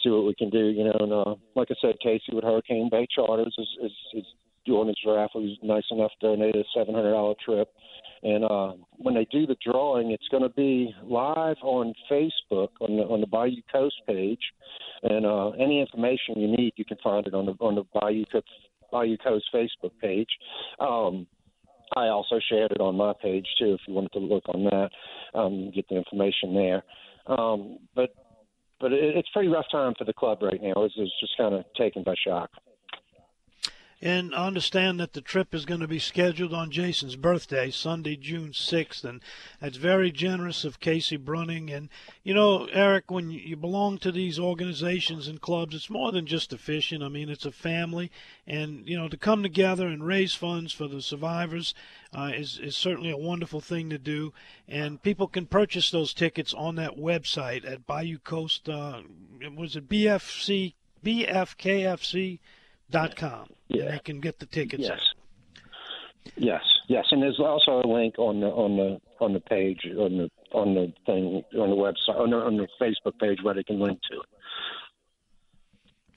[0.07, 0.97] see what we can do, you know.
[0.99, 4.25] And uh, like I said, Casey with Hurricane Bay Charters is is, is
[4.65, 5.41] doing his raffle.
[5.41, 7.69] He's nice enough to donate a seven hundred dollar trip.
[8.23, 12.97] And uh, when they do the drawing, it's going to be live on Facebook on
[12.97, 14.41] the on the Bayou Coast page,
[15.03, 18.25] and uh, any information you need, you can find it on the on the Bayou
[18.31, 18.47] Coast,
[18.91, 20.29] Bayou Coast Facebook page.
[20.79, 21.27] Um,
[21.95, 24.89] I also shared it on my page too, if you wanted to look on that,
[25.33, 26.83] um, get the information there.
[27.27, 28.13] Um, but
[28.79, 30.83] but it, it's pretty rough time for the club right now.
[30.83, 32.49] It's, it's just kind of taken by shock.
[33.99, 38.51] And understand that the trip is going to be scheduled on Jason's birthday, Sunday, June
[38.51, 39.03] 6th.
[39.03, 39.21] And
[39.59, 41.71] that's very generous of Casey Brunning.
[41.71, 41.89] And,
[42.23, 46.51] you know, Eric, when you belong to these organizations and clubs, it's more than just
[46.51, 47.01] the fishing.
[47.01, 48.11] I mean, it's a family.
[48.45, 51.73] And, you know, to come together and raise funds for the survivors
[52.15, 54.31] uh, is, is certainly a wonderful thing to do.
[54.67, 58.69] And people can purchase those tickets on that website at Bayou Coast.
[58.69, 59.01] Uh,
[59.55, 60.75] was it BFC?
[61.03, 62.39] BFKFC?
[62.89, 63.47] Dot com.
[63.67, 63.83] Yeah.
[63.83, 64.83] And they can get the tickets.
[64.83, 65.01] Yes.
[66.35, 70.17] Yes, yes, and there's also a link on the on the on the page on
[70.17, 73.63] the on the thing on the website on the, on the Facebook page where they
[73.63, 74.25] can link to it.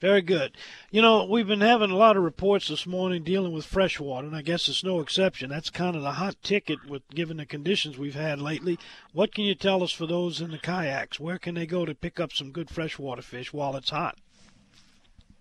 [0.01, 0.57] Very good.
[0.89, 4.35] You know, we've been having a lot of reports this morning dealing with freshwater, and
[4.35, 5.49] I guess it's no exception.
[5.49, 8.77] That's kind of the hot ticket with given the conditions we've had lately.
[9.13, 11.21] What can you tell us for those in the kayaks?
[11.21, 14.17] Where can they go to pick up some good freshwater fish while it's hot?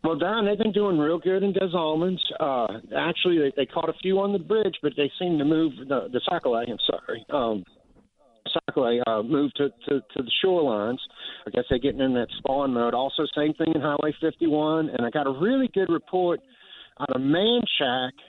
[0.03, 2.23] Well, Don, they've been doing real good in Des Allemands.
[2.39, 5.73] Uh, actually, they, they caught a few on the bridge, but they seem to move
[5.77, 7.25] the, the Sac-A-Lait, I'm sorry.
[7.31, 7.65] Um,
[8.51, 10.99] Sac-A-Lait uh, moved to, to, to the shorelines.
[11.47, 12.95] I guess they're getting in that spawn mode.
[12.95, 14.89] Also, same thing in Highway 51.
[14.89, 16.41] And I got a really good report
[16.99, 18.13] out of Manchac–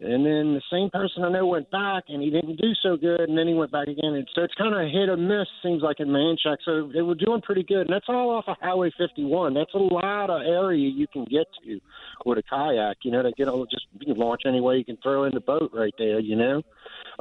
[0.00, 3.20] and then the same person I know went back and he didn't do so good,
[3.20, 4.14] and then he went back again.
[4.14, 6.58] And so it's kind of hit or miss, seems like in Manchac.
[6.64, 7.88] So they were doing pretty good.
[7.88, 9.54] And that's all off of Highway 51.
[9.54, 11.80] That's a lot of area you can get to
[12.24, 14.84] with a kayak, you know, to get all just you can launch any way you
[14.84, 16.62] can throw in the boat right there, you know.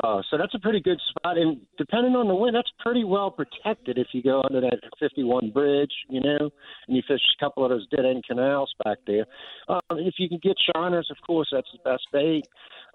[0.03, 1.37] Uh, so that's a pretty good spot.
[1.37, 5.51] And depending on the wind, that's pretty well protected if you go under that 51
[5.51, 6.49] bridge, you know,
[6.87, 9.25] and you fish a couple of those dead end canals back there.
[9.67, 12.43] Um, if you can get shiners, of course, that's the best bait.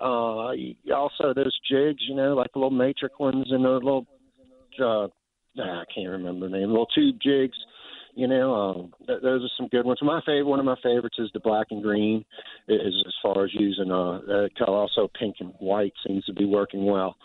[0.00, 0.52] Uh,
[0.94, 4.06] also, those jigs, you know, like the little matrix ones and the little,
[4.80, 5.08] uh,
[5.60, 7.56] I can't remember the name, little tube jigs.
[8.14, 9.98] You know, um, th- those are some good ones.
[10.02, 12.24] My favorite, one of my favorites, is the black and green.
[12.68, 14.78] Is as far as using uh, uh color.
[14.78, 17.16] Also, pink and white seems to be working well.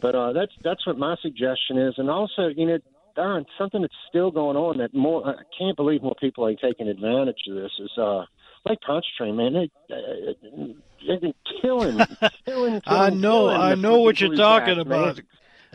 [0.00, 1.94] But uh, that's that's what my suggestion is.
[1.98, 2.78] And also, you know,
[3.16, 6.88] darn, something that's still going on that more I can't believe more people ain't taking
[6.88, 8.24] advantage of this is uh
[8.64, 9.54] like Pontchartrain, man.
[9.54, 10.66] They, uh,
[11.08, 11.98] they've been killing,
[12.44, 15.16] killing, killing I know, killing I know what you're talking back, about.
[15.16, 15.26] Man.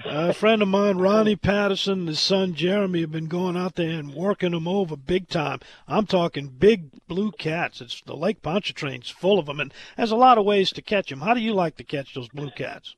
[0.08, 3.98] A friend of mine, Ronnie Patterson, and his son Jeremy have been going out there
[4.00, 5.62] and working them over big time.
[5.88, 7.82] I'm talking big blue cats.
[7.82, 11.10] It's the Lake Pontchartrain's full of them, and there's a lot of ways to catch
[11.10, 11.22] them.
[11.22, 12.96] How do you like to catch those blue cats?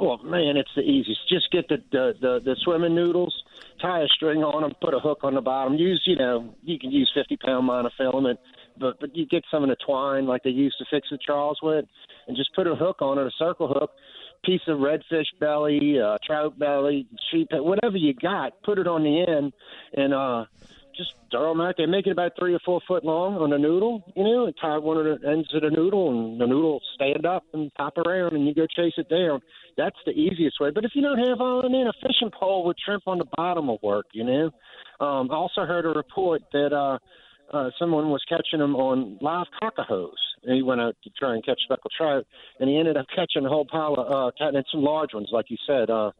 [0.00, 1.28] Oh man, it's the easiest.
[1.28, 3.34] Just get the the the, the swimming noodles,
[3.80, 5.74] tie a string on them, put a hook on the bottom.
[5.74, 8.38] Use you know you can use 50 pound monofilament,
[8.78, 11.58] but but you get some of the twine like they used to fix the Charles
[11.62, 11.84] with,
[12.26, 13.92] and just put a hook on it, a circle hook,
[14.44, 19.24] piece of redfish belly, uh, trout belly, sheep, whatever you got, put it on the
[19.28, 19.52] end,
[19.94, 20.44] and uh,
[20.96, 21.86] just throw them out there.
[21.86, 24.78] Make it about three or four foot long on a noodle, you know, and tie
[24.78, 28.34] one of the ends of the noodle, and the noodle stand up and pop around,
[28.34, 29.40] and you go chase it down.
[29.76, 30.70] That's the easiest way.
[30.70, 33.68] But if you don't have all in, a fishing pole with shrimp on the bottom
[33.68, 34.50] will work, you know.
[35.04, 36.98] Um, I also heard a report that uh,
[37.56, 40.12] uh, someone was catching them on live cocahoes
[40.44, 42.26] and he went out to try and catch speckled trout,
[42.58, 45.46] and he ended up catching a whole pile of uh, and some large ones, like
[45.48, 46.10] you said, uh,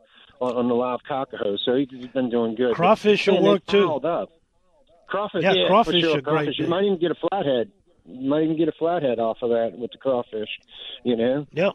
[0.40, 1.56] on, on the live cocahoe.
[1.64, 2.74] So he's been doing good.
[2.74, 3.90] Crawfish will work too.
[3.90, 4.30] Up.
[5.08, 6.18] Crawfish, yeah, yeah crawfish sure.
[6.18, 6.56] are crawfish.
[6.56, 6.58] great.
[6.58, 7.72] You might even get a flathead.
[8.06, 10.48] You might even get a flathead off of that with the crawfish.
[11.04, 11.46] You know.
[11.52, 11.72] Yep.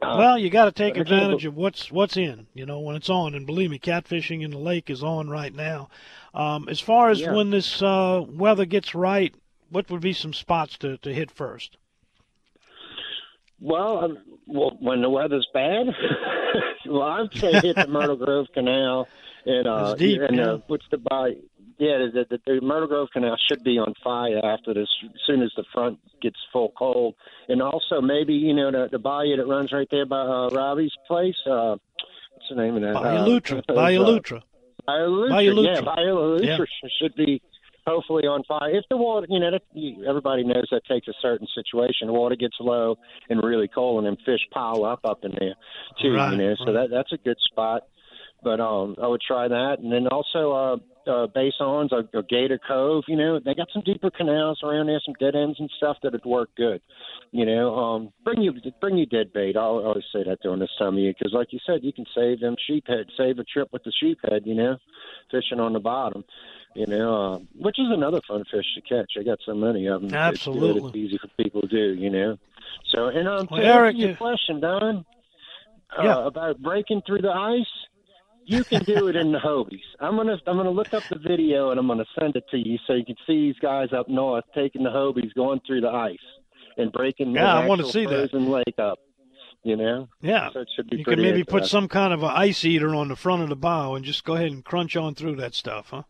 [0.00, 3.10] Uh, well, you got to take advantage of what's what's in, you know, when it's
[3.10, 3.34] on.
[3.34, 5.88] And believe me, catfishing in the lake is on right now.
[6.34, 7.32] Um, as far as yeah.
[7.32, 9.34] when this uh, weather gets right,
[9.70, 11.76] what would be some spots to, to hit first?
[13.60, 15.86] Well, um, well, when the weather's bad,
[16.86, 19.08] well, I'd say hit the Myrtle Grove Canal
[19.46, 21.32] and uh, deep, and uh, what's the by?
[21.78, 25.42] Yeah, the, the, the Myrtle Grove Canal should be on fire after this, as soon
[25.42, 27.14] as the front gets full cold,
[27.48, 30.92] and also maybe you know the, the bayou that runs right there by uh, Robbie's
[31.06, 31.36] place.
[31.46, 31.76] Uh,
[32.34, 32.94] what's the name of that?
[32.94, 33.58] Bayou Lutra.
[33.68, 34.42] Uh, Bayou Lutra.
[34.86, 35.30] Bayou Lutra.
[35.30, 35.74] Bayou Lutra.
[35.74, 36.88] Yeah, Bayou Lutra Yeah.
[37.00, 37.42] should be
[37.88, 38.70] hopefully on fire.
[38.70, 39.58] If the water, you know,
[40.08, 42.06] everybody knows that takes a certain situation.
[42.06, 42.96] The water gets low
[43.30, 45.54] and really cold, and then fish pile up up in there
[46.00, 46.14] too.
[46.14, 47.82] Right, you know, so that that's a good spot.
[48.42, 50.76] But um, I would try that, and then also uh,
[51.10, 53.04] uh, Basons or, or Gator Cove.
[53.08, 56.24] You know, they got some deeper canals around there, some dead ends and stuff that'd
[56.24, 56.80] work good.
[57.32, 59.56] You know, um, bring you bring you dead bait.
[59.56, 62.06] I always say that during this time of year because, like you said, you can
[62.14, 64.46] save them sheephead, save a trip with the sheephead.
[64.46, 64.76] You know,
[65.30, 66.24] fishing on the bottom.
[66.74, 69.12] You know, uh, which is another fun fish to catch.
[69.18, 70.10] I got so many of them.
[70.10, 70.14] It's.
[70.14, 70.88] Absolutely.
[70.88, 72.00] It's easy for people to do.
[72.00, 72.38] You know.
[72.94, 75.04] So, and um, Well, to Eric, answer your uh, question, Don,
[75.98, 76.26] uh, Yeah.
[76.26, 77.66] about breaking through the ice.
[78.50, 79.82] You can do it in the Hobies.
[80.00, 82.78] I'm gonna I'm gonna look up the video and I'm gonna send it to you
[82.86, 86.16] so you can see these guys up north taking the Hobies going through the ice
[86.78, 88.30] and breaking the Yeah, I wanna actual see that.
[88.30, 88.98] frozen lake up.
[89.64, 90.50] You know, Yeah.
[90.52, 93.08] so it should be You could maybe put some kind of an ice eater on
[93.08, 95.88] the front of the bow and just go ahead and crunch on through that stuff,
[95.90, 96.04] huh?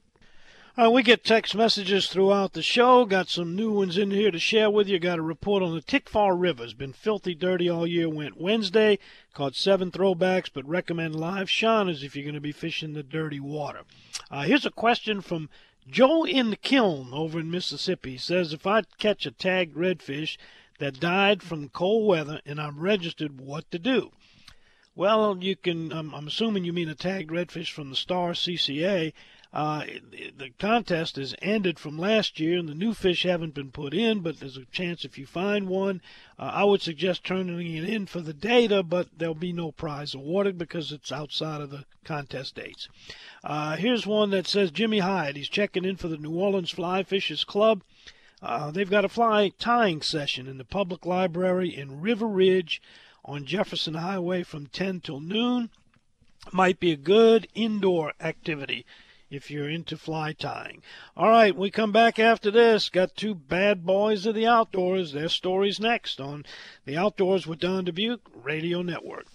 [0.78, 3.06] Uh, we get text messages throughout the show.
[3.06, 5.00] Got some new ones in here to share with you.
[5.00, 6.66] Got a report on the Tickfaw River.
[6.66, 8.10] It's been filthy dirty all year.
[8.10, 9.00] Went Wednesday.
[9.34, 13.40] Caught seven throwbacks, but recommend live shiners if you're going to be fishing the dirty
[13.40, 13.84] water.
[14.30, 15.48] Uh, here's a question from
[15.90, 18.12] Joe in the Kiln over in Mississippi.
[18.12, 20.36] He says, if I catch a tagged redfish
[20.80, 24.12] that died from cold weather and I'm registered, what to do?
[24.94, 25.94] Well, you can.
[25.94, 29.14] Um, I'm assuming you mean a tagged redfish from the Star CCA.
[29.56, 29.86] Uh,
[30.38, 34.20] the contest is ended from last year, and the new fish haven't been put in.
[34.20, 36.02] But there's a chance if you find one,
[36.38, 38.84] uh, I would suggest turning it in for the data.
[38.84, 42.90] But there'll be no prize awarded because it's outside of the contest dates.
[43.46, 45.38] Uh, here's one that says Jimmy Hyde.
[45.38, 47.82] He's checking in for the New Orleans Fly Fishers Club.
[48.42, 52.82] Uh, they've got a fly tying session in the public library in River Ridge
[53.24, 55.70] on Jefferson Highway from 10 till noon.
[56.52, 58.86] Might be a good indoor activity
[59.36, 60.82] if you're into fly tying.
[61.16, 62.90] All right, we come back after this.
[62.90, 65.12] Got two bad boys of the outdoors.
[65.12, 66.46] Their stories next on
[66.86, 69.28] the Outdoors with Don Dubuc Radio Network.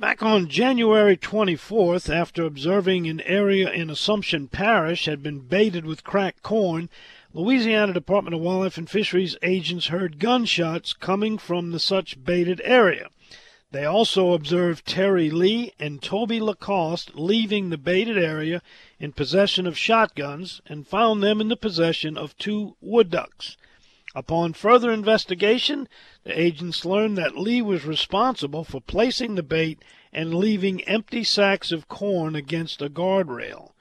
[0.00, 6.04] Back on January 24th, after observing an area in Assumption Parish had been baited with
[6.04, 6.88] cracked corn,
[7.34, 13.08] Louisiana Department of Wildlife and Fisheries agents heard gunshots coming from the such baited area.
[13.70, 18.62] They also observed Terry Lee and Toby Lacoste leaving the baited area
[18.98, 23.58] in possession of shotguns and found them in the possession of two wood ducks.
[24.14, 25.86] Upon further investigation,
[26.24, 29.82] the agents learned that Lee was responsible for placing the bait
[30.14, 33.72] and leaving empty sacks of corn against a guardrail.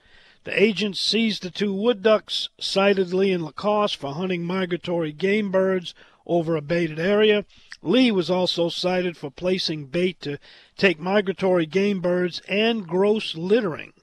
[0.44, 5.50] The agents seized the two wood ducks, cited Lee and Lacoste for hunting migratory game
[5.50, 5.94] birds
[6.28, 7.46] over a baited area.
[7.82, 10.38] Lee was also cited for placing bait to
[10.78, 13.94] take migratory game birds and gross littering.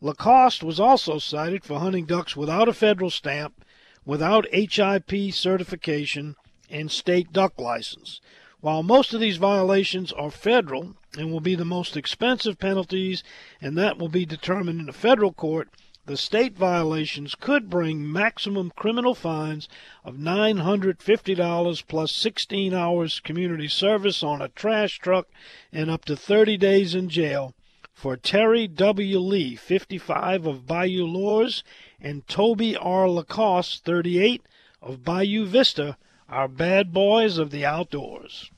[0.00, 3.64] Lacoste was also cited for hunting ducks without a federal stamp,
[4.04, 6.36] without HIP certification,
[6.68, 8.20] and state duck license.
[8.60, 13.22] While most of these violations are federal and will be the most expensive penalties,
[13.60, 15.68] and that will be determined in a federal court,
[16.06, 19.68] the state violations could bring maximum criminal fines
[20.04, 25.26] of $950 plus 16 hours community service on a trash truck
[25.72, 27.54] and up to 30 days in jail
[27.92, 29.18] for Terry W.
[29.18, 31.64] Lee, 55 of Bayou L'Ourse,
[32.00, 33.08] and Toby R.
[33.08, 34.42] Lacoste, 38
[34.80, 35.96] of Bayou Vista,
[36.28, 38.50] are bad boys of the outdoors.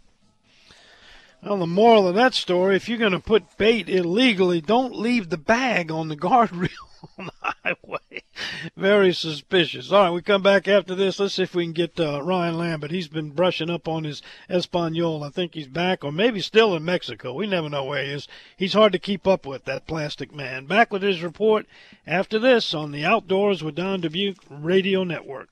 [1.43, 5.31] Well, the moral of that story if you're going to put bait illegally, don't leave
[5.31, 6.88] the bag on the guardrail
[7.41, 8.23] highway.
[8.77, 9.93] Very suspicious.
[9.93, 11.19] All right, we come back after this.
[11.19, 12.91] Let's see if we can get uh, Ryan Lambert.
[12.91, 15.25] He's been brushing up on his Espanol.
[15.25, 17.33] I think he's back, or maybe still in Mexico.
[17.33, 18.29] We never know where he is.
[18.57, 20.67] He's hard to keep up with, that plastic man.
[20.67, 21.67] Back with his report
[22.07, 25.49] after this on the Outdoors with Don Dubuc Radio Network.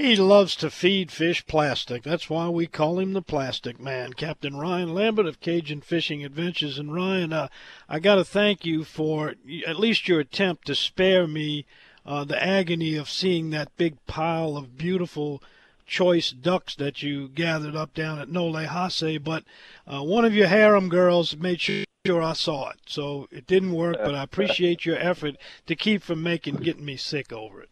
[0.00, 2.04] He loves to feed fish plastic.
[2.04, 4.12] That's why we call him the Plastic Man.
[4.12, 6.78] Captain Ryan Lambert of Cajun Fishing Adventures.
[6.78, 7.48] And Ryan, uh,
[7.88, 9.34] I got to thank you for
[9.66, 11.66] at least your attempt to spare me
[12.06, 15.42] uh, the agony of seeing that big pile of beautiful
[15.84, 19.42] choice ducks that you gathered up down at Nole Hase, but
[19.84, 22.78] uh, one of your harem girls made sure I saw it.
[22.86, 25.34] So it didn't work, but I appreciate your effort
[25.66, 27.70] to keep from making getting me sick over it.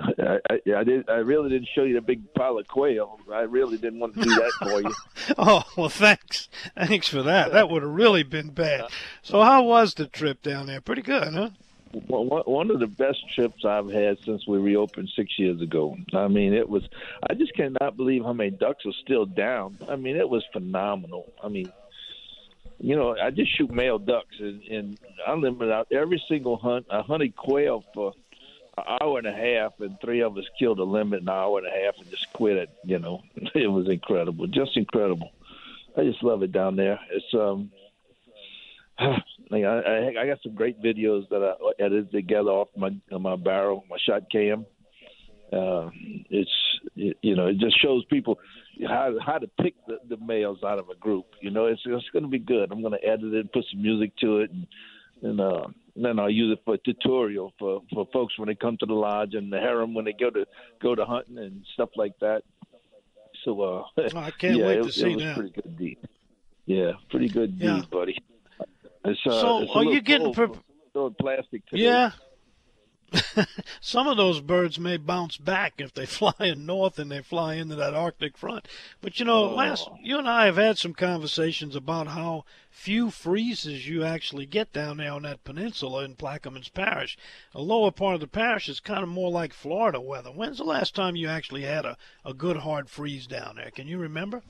[0.00, 1.08] I, I, I did.
[1.08, 3.18] I really didn't show you the big pile of quail.
[3.32, 4.94] I really didn't want to do that for you.
[5.38, 6.48] oh well, thanks.
[6.76, 7.52] Thanks for that.
[7.52, 8.86] That would have really been bad.
[9.22, 10.80] So how was the trip down there?
[10.80, 11.50] Pretty good, huh?
[12.06, 15.96] one of the best trips I've had since we reopened six years ago.
[16.12, 16.82] I mean, it was.
[17.28, 19.78] I just cannot believe how many ducks are still down.
[19.88, 21.32] I mean, it was phenomenal.
[21.42, 21.72] I mean,
[22.78, 26.86] you know, I just shoot male ducks, and, and I limit out every single hunt.
[26.90, 28.12] I hunted quail for
[29.00, 31.70] hour and a half, and three of us killed a limit an hour and a
[31.70, 32.70] half and just quit it.
[32.84, 33.22] You know,
[33.54, 35.30] it was incredible, just incredible.
[35.96, 36.98] I just love it down there.
[37.10, 37.70] It's um
[38.98, 43.84] I, I, I got some great videos that I edited together off my my barrel,
[43.88, 44.66] my shot cam.
[45.52, 45.88] Uh,
[46.28, 46.50] it's
[46.96, 48.38] it, you know it just shows people
[48.86, 51.26] how how to pick the, the males out of a group.
[51.40, 52.70] You know, it's it's going to be good.
[52.70, 54.66] I'm going to edit it, put some music to it, and
[55.22, 55.66] and, uh,
[56.04, 58.94] then I'll use it for a tutorial for for folks when they come to the
[58.94, 60.46] lodge and the harem when they go to
[60.80, 62.42] go to hunting and stuff like that.
[63.44, 65.36] So uh, oh, I can't yeah, wait it, to see it was that.
[65.36, 65.98] Pretty good deed.
[66.66, 67.82] Yeah, pretty good deed, Yeah.
[67.90, 68.18] buddy.
[69.04, 70.50] It's, uh, So, it's are you getting for
[71.20, 71.84] plastic today.
[71.84, 72.10] Yeah.
[73.80, 77.54] Some of those birds may bounce back if they fly in north and they fly
[77.54, 78.68] into that Arctic front.
[79.00, 79.54] But you know, Oh.
[79.54, 84.72] last you and I have had some conversations about how few freezes you actually get
[84.72, 87.16] down there on that peninsula in Plaquemines Parish.
[87.52, 90.30] The lower part of the parish is kind of more like Florida weather.
[90.30, 93.70] When's the last time you actually had a, a good hard freeze down there?
[93.70, 94.42] Can you remember?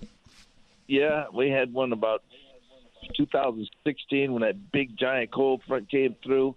[0.87, 2.23] Yeah, we had one about
[3.17, 6.55] 2016 when that big giant cold front came through.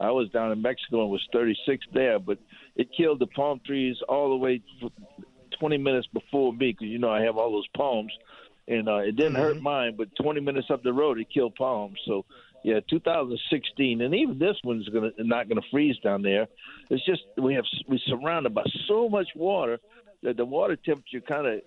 [0.00, 2.38] I was down in Mexico and was 36 there, but
[2.76, 4.92] it killed the palm trees all the way f-
[5.58, 8.12] 20 minutes before me because you know I have all those palms,
[8.68, 9.94] and uh, it didn't hurt mine.
[9.96, 11.98] But 20 minutes up the road, it killed palms.
[12.06, 12.24] So
[12.62, 16.46] yeah, 2016, and even this one's gonna not gonna freeze down there.
[16.90, 19.78] It's just we have we're surrounded by so much water
[20.22, 21.60] that the water temperature kind of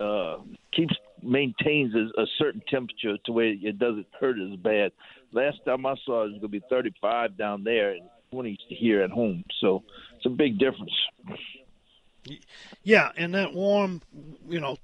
[0.00, 4.92] uh, keeps maintains a, a certain temperature to where it doesn't hurt as bad.
[5.32, 8.02] Last time I saw it, it was going to be 35 down there and
[8.32, 9.44] 20 here at home.
[9.60, 9.82] So
[10.16, 10.92] it's a big difference.
[12.82, 14.02] Yeah, and that warm,
[14.48, 14.76] you know,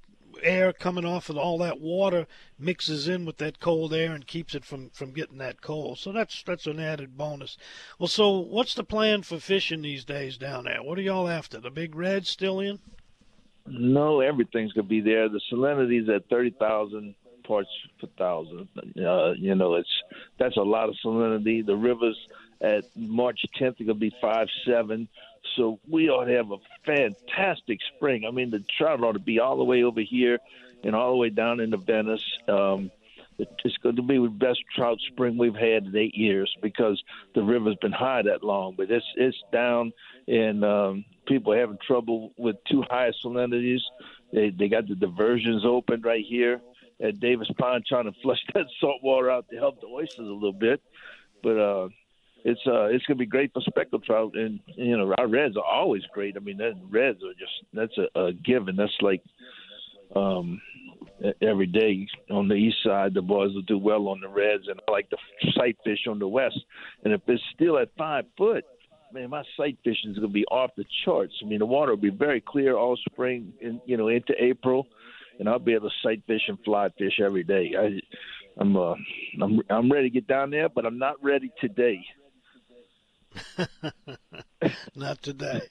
[0.43, 2.27] air coming off of all that water
[2.59, 5.97] mixes in with that cold air and keeps it from from getting that cold.
[5.97, 7.57] So that's that's an added bonus.
[7.99, 10.83] Well, so what's the plan for fishing these days down there?
[10.83, 11.59] What are y'all after?
[11.59, 12.79] The big red still in?
[13.65, 15.27] No, everything's going to be there.
[15.27, 17.15] The salinity's at 30,000
[17.47, 17.69] parts
[17.99, 18.67] per thousand.
[18.77, 20.03] Uh, you know, it's
[20.37, 21.65] that's a lot of salinity.
[21.65, 22.17] The rivers
[22.61, 25.07] at March 10th are going to be five seven.
[25.55, 28.25] So we ought to have a fantastic spring.
[28.27, 30.39] I mean, the trout ought to be all the way over here
[30.83, 32.23] and all the way down into Venice.
[32.47, 32.91] Um,
[33.39, 37.01] it's going to be the best trout spring we've had in eight years because
[37.35, 38.73] the river's been high that long.
[38.75, 39.93] But it's it's down,
[40.27, 43.81] and um, people are having trouble with too high salinities.
[44.33, 46.61] They they got the diversions open right here
[47.01, 50.21] at Davis Pond, trying to flush that salt water out to help the oysters a
[50.21, 50.81] little bit.
[51.43, 51.89] But uh,
[52.43, 55.63] it's uh it's gonna be great for speckled trout, and you know our reds are
[55.63, 56.35] always great.
[56.37, 58.75] I mean, that reds are just that's a, a given.
[58.75, 59.21] That's like
[60.15, 60.61] um
[61.41, 64.79] every day on the east side, the boys will do well on the reds, and
[64.87, 65.17] I like the
[65.55, 66.59] sight fish on the west.
[67.03, 68.63] And if it's still at five foot,
[69.13, 71.33] man, my sight fishing is going to be off the charts.
[71.41, 74.87] I mean, the water will be very clear all spring, and you know into April,
[75.39, 77.71] and I'll be able to sight fish and fly fish every day.
[77.77, 77.99] I,
[78.59, 78.95] I'm uh,
[79.41, 81.99] I'm I'm ready to get down there, but I'm not ready today.
[84.95, 85.61] Not today.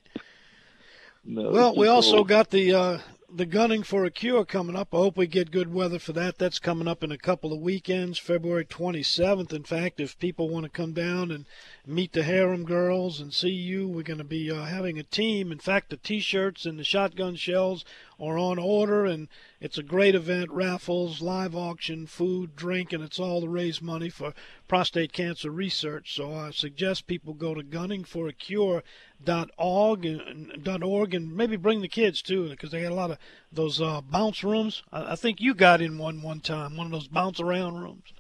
[1.25, 2.29] No, Well, we also cold.
[2.29, 2.99] got the uh,
[3.35, 4.95] the gunning for a cure coming up.
[4.95, 6.39] I hope we get good weather for that.
[6.39, 9.53] That's coming up in a couple of weekends, February 27th.
[9.53, 11.45] In fact, if people want to come down and
[11.89, 15.53] meet the harem girls and see you, we're going to be uh, having a team.
[15.53, 17.85] In fact, the T-shirts and the shotgun shells
[18.19, 19.29] are on order, and
[19.61, 20.51] it's a great event.
[20.51, 24.35] Raffles, live auction, food, drink, and it's all to raise money for
[24.67, 26.17] prostate cancer research.
[26.17, 32.49] So I suggest people go to gunningforacure.org and .org and maybe bring the kids too
[32.49, 33.19] because they got a lot of
[33.53, 34.83] those uh, bounce rooms.
[34.93, 38.13] I, I think you got in one one time, one of those bounce around rooms.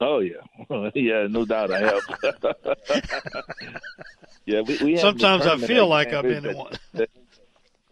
[0.00, 0.36] Oh yeah,
[0.94, 2.02] yeah, no doubt I have.
[4.46, 6.72] yeah, we, we have Sometimes I feel like I've been in one.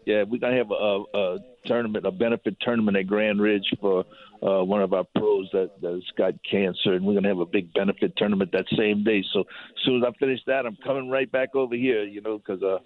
[0.05, 4.05] yeah, we're gonna have a, a tournament, a benefit tournament at Grand Ridge for
[4.41, 7.73] uh, one of our pros that that's got cancer, and we're gonna have a big
[7.73, 9.23] benefit tournament that same day.
[9.33, 12.03] So as soon as I finish that, I'm coming right back over here.
[12.05, 12.79] You know, because uh,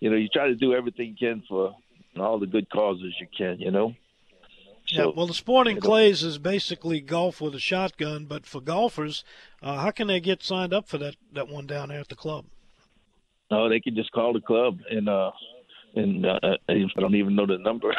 [0.00, 1.74] you know, you try to do everything you can for
[2.18, 3.60] all the good causes you can.
[3.60, 3.94] You know.
[4.92, 9.24] Yeah, well, the Sporting Clays is basically golf with a shotgun, but for golfers,
[9.62, 12.14] uh, how can they get signed up for that, that one down there at the
[12.14, 12.44] club?
[13.50, 15.30] No, they can just call the club and uh,
[15.94, 17.94] and uh, I don't even know the number,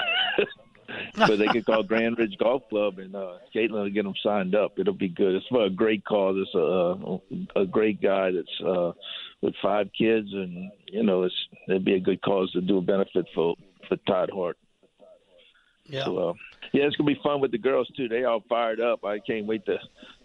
[1.16, 4.56] but they can call Grand Ridge Golf Club and uh, Caitlin will get them signed
[4.56, 4.80] up.
[4.80, 5.36] It'll be good.
[5.36, 6.38] It's for a great cause.
[6.39, 8.94] It's a a great guy that's uh,
[9.41, 11.36] with five kids, and you know, it's
[11.68, 13.56] it'd be a good cause to do a benefit for
[13.88, 14.58] for Todd Hart.
[15.86, 16.06] Yeah.
[16.06, 16.34] So, uh,
[16.74, 18.07] yeah, it's gonna be fun with the girls too.
[18.07, 19.05] They all fired up.
[19.05, 19.78] I can't wait to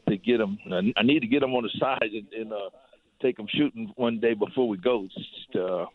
[0.09, 0.59] to get them.
[0.97, 2.71] I, need to get them on the side and, and uh,
[3.21, 5.07] take them shooting one day before we go.
[5.07, 5.87] Just, uh,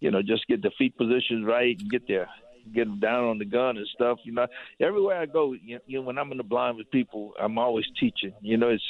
[0.00, 2.28] you know, just get the feet positions right and get there,
[2.74, 4.18] get them down on the gun and stuff.
[4.24, 4.46] You know,
[4.80, 8.32] everywhere I go, you know, when I'm in the blind with people, I'm always teaching.
[8.40, 8.84] You know, it's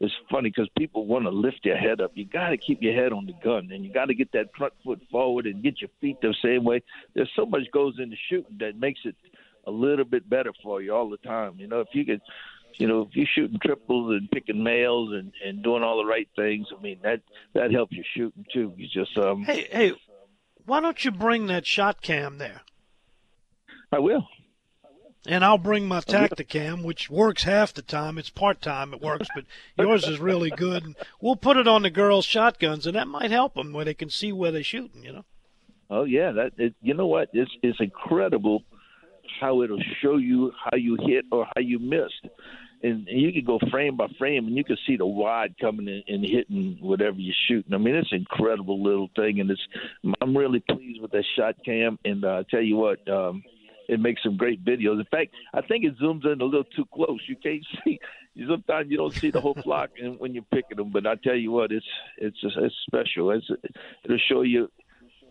[0.00, 2.12] it's funny because people want to lift their head up.
[2.14, 4.54] You got to keep your head on the gun, and you got to get that
[4.56, 6.82] front foot forward and get your feet the same way.
[7.14, 9.16] There's so much goes into shooting that makes it
[9.68, 11.56] a little bit better for you all the time.
[11.58, 12.22] You know, if you could,
[12.78, 16.28] you know, if you're shooting triples and picking males and and doing all the right
[16.34, 17.20] things, I mean that
[17.52, 18.72] that helps your shooting too.
[18.76, 19.44] You just um.
[19.44, 19.92] Hey, hey,
[20.64, 22.62] why don't you bring that shot cam there?
[23.92, 24.26] I will.
[25.26, 28.16] And I'll bring my Tacticam, which works half the time.
[28.16, 29.44] It's part time, it works, but
[29.76, 30.84] yours is really good.
[30.84, 33.94] And we'll put it on the girls' shotguns, and that might help them where they
[33.94, 35.04] can see where they're shooting.
[35.04, 35.24] You know.
[35.90, 37.28] Oh yeah, that it, you know what?
[37.34, 38.62] It's it's incredible
[39.40, 42.26] how it'll show you how you hit or how you missed.
[42.80, 45.88] And, and you can go frame by frame, and you can see the wide coming
[45.88, 47.74] in and hitting whatever you're shooting.
[47.74, 49.60] I mean, it's an incredible little thing, and it's.
[50.20, 51.98] I'm really pleased with that shot cam.
[52.04, 53.42] And uh, I tell you what, um,
[53.88, 55.00] it makes some great videos.
[55.00, 57.20] In fact, I think it zooms in a little too close.
[57.26, 57.98] You can't see.
[58.48, 60.92] Sometimes you don't see the whole flock when you're picking them.
[60.92, 63.32] But I tell you what, it's it's it's special.
[63.32, 63.50] It's,
[64.04, 64.70] it'll show you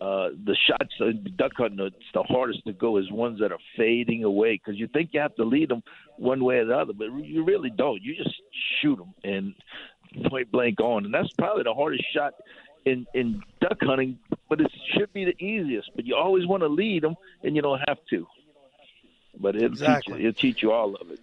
[0.00, 1.80] uh, the shots uh, duck hunting.
[1.80, 5.20] It's the hardest to go is ones that are fading away because you think you
[5.20, 5.82] have to lead them
[6.16, 8.02] one way or the other, but you really don't.
[8.02, 8.36] You just
[8.80, 9.54] shoot them and
[10.28, 12.34] point blank on, and that's probably the hardest shot
[12.84, 14.18] in in duck hunting.
[14.48, 15.90] But it should be the easiest.
[15.94, 18.26] But you always want to lead them, and you don't have to
[19.40, 20.14] but it'll exactly.
[20.14, 21.20] teach you, it'll teach you all of it.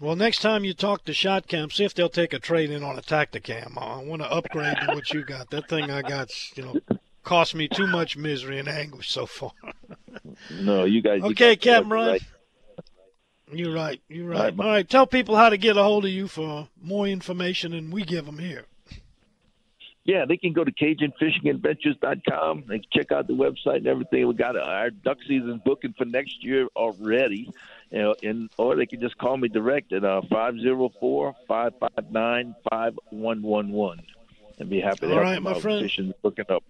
[0.00, 2.96] Well, next time you talk to ShotCam, see if they'll take a trade in on
[2.96, 3.76] a Tacticam.
[3.76, 5.50] I want to upgrade to what you got.
[5.50, 6.98] That thing I got, you know,
[7.28, 9.52] cost me too much misery and anguish so far.
[10.60, 11.22] no, you guys.
[11.22, 12.08] Okay, you Captain Ryan.
[12.08, 12.22] Right.
[13.52, 14.00] You're right.
[14.08, 14.36] You're right.
[14.38, 17.06] All right, all right, tell people how to get a hold of you for more
[17.06, 18.64] information, and we give them here.
[20.04, 24.26] Yeah, they can go to CajunFishingAdventures.com and check out the website and everything.
[24.26, 27.50] We got our duck season booking for next year already,
[27.90, 31.34] you know, and or they can just call me direct at uh, five zero four
[31.46, 34.00] five five nine five one one one,
[34.58, 35.82] and be happy to All help right, my friend.
[35.82, 36.64] fishing booking up.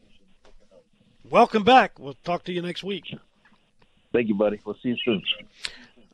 [1.31, 1.99] Welcome back.
[1.99, 3.14] We'll talk to you next week.
[4.12, 4.61] Thank you, buddy.
[4.64, 5.22] We'll see you soon.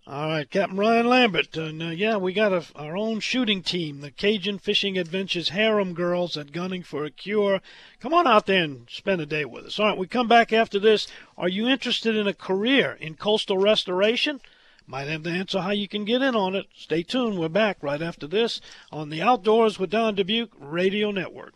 [0.06, 1.56] All right, Captain Ryan Lambert.
[1.56, 5.94] And uh, yeah, we got a, our own shooting team, the Cajun Fishing Adventures Harem
[5.94, 7.60] Girls at Gunning for a Cure.
[8.00, 9.78] Come on out there and spend a day with us.
[9.78, 11.06] All right, we come back after this.
[11.38, 14.40] Are you interested in a career in coastal restoration?
[14.86, 16.66] Might have the answer how you can get in on it.
[16.74, 17.38] Stay tuned.
[17.38, 18.60] We're back right after this
[18.92, 21.54] on the Outdoors with Don Dubuc Radio Network.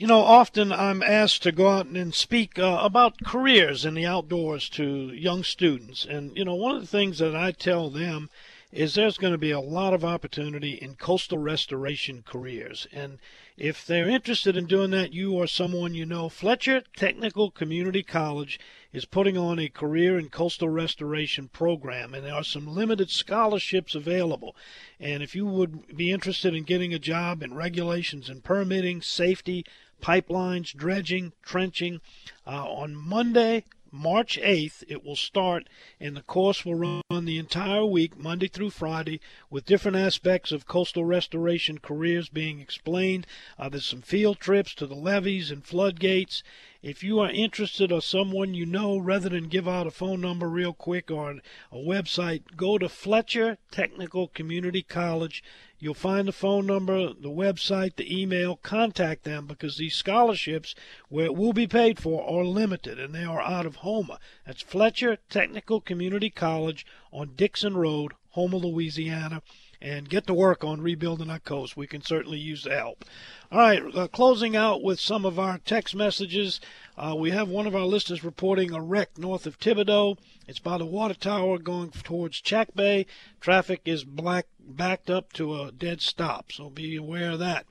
[0.00, 4.06] You know, often I'm asked to go out and speak uh, about careers in the
[4.06, 6.06] outdoors to young students.
[6.06, 8.30] And, you know, one of the things that I tell them
[8.72, 12.86] is there's going to be a lot of opportunity in coastal restoration careers.
[12.92, 13.18] And
[13.58, 18.58] if they're interested in doing that, you or someone you know, Fletcher Technical Community College
[18.94, 23.94] is putting on a career in coastal restoration program, and there are some limited scholarships
[23.94, 24.56] available.
[24.98, 29.66] And if you would be interested in getting a job in regulations and permitting, safety,
[30.00, 32.00] pipelines, dredging, trenching,
[32.46, 35.68] uh, on Monday, March 8th, it will start,
[35.98, 39.20] and the course will run the entire week, Monday through Friday,
[39.50, 43.26] with different aspects of coastal restoration careers being explained.
[43.58, 46.44] Uh, there's some field trips to the levees and floodgates.
[46.82, 50.48] If you are interested or someone you know, rather than give out a phone number
[50.48, 51.40] real quick or
[51.72, 55.42] a website, go to Fletcher Technical Community College.
[55.82, 58.56] You'll find the phone number, the website, the email.
[58.56, 60.74] Contact them because these scholarships,
[61.08, 64.18] where it will be paid for, are limited and they are out of Houma.
[64.46, 69.42] That's Fletcher Technical Community College on Dixon Road, Houma, Louisiana.
[69.82, 71.74] And get to work on rebuilding our coast.
[71.74, 73.04] We can certainly use the help.
[73.50, 76.60] All right, uh, closing out with some of our text messages.
[76.98, 80.18] Uh, we have one of our listeners reporting a wreck north of Thibodaux.
[80.46, 83.06] It's by the water tower going towards Chackbay.
[83.40, 87.66] Traffic is black backed up to a dead stop, so be aware of that.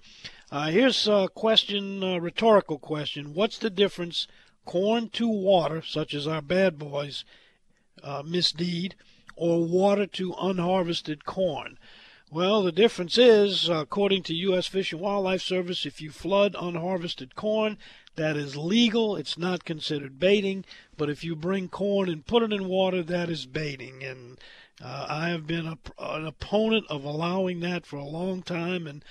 [0.52, 3.34] Uh, here's a question, a rhetorical question.
[3.36, 4.28] What's the difference
[4.66, 7.24] corn to water, such as our bad boys
[8.04, 8.96] uh, misdeed,
[9.36, 11.78] or water to unharvested corn?
[12.32, 14.68] Well, the difference is, according to U.S.
[14.68, 17.80] Fish and Wildlife Service, if you flood unharvested corn,
[18.18, 19.16] that is legal.
[19.16, 20.64] It's not considered baiting.
[20.96, 24.04] But if you bring corn and put it in water, that is baiting.
[24.04, 24.38] And
[24.80, 28.86] uh, I have been a, an opponent of allowing that for a long time.
[28.86, 29.04] And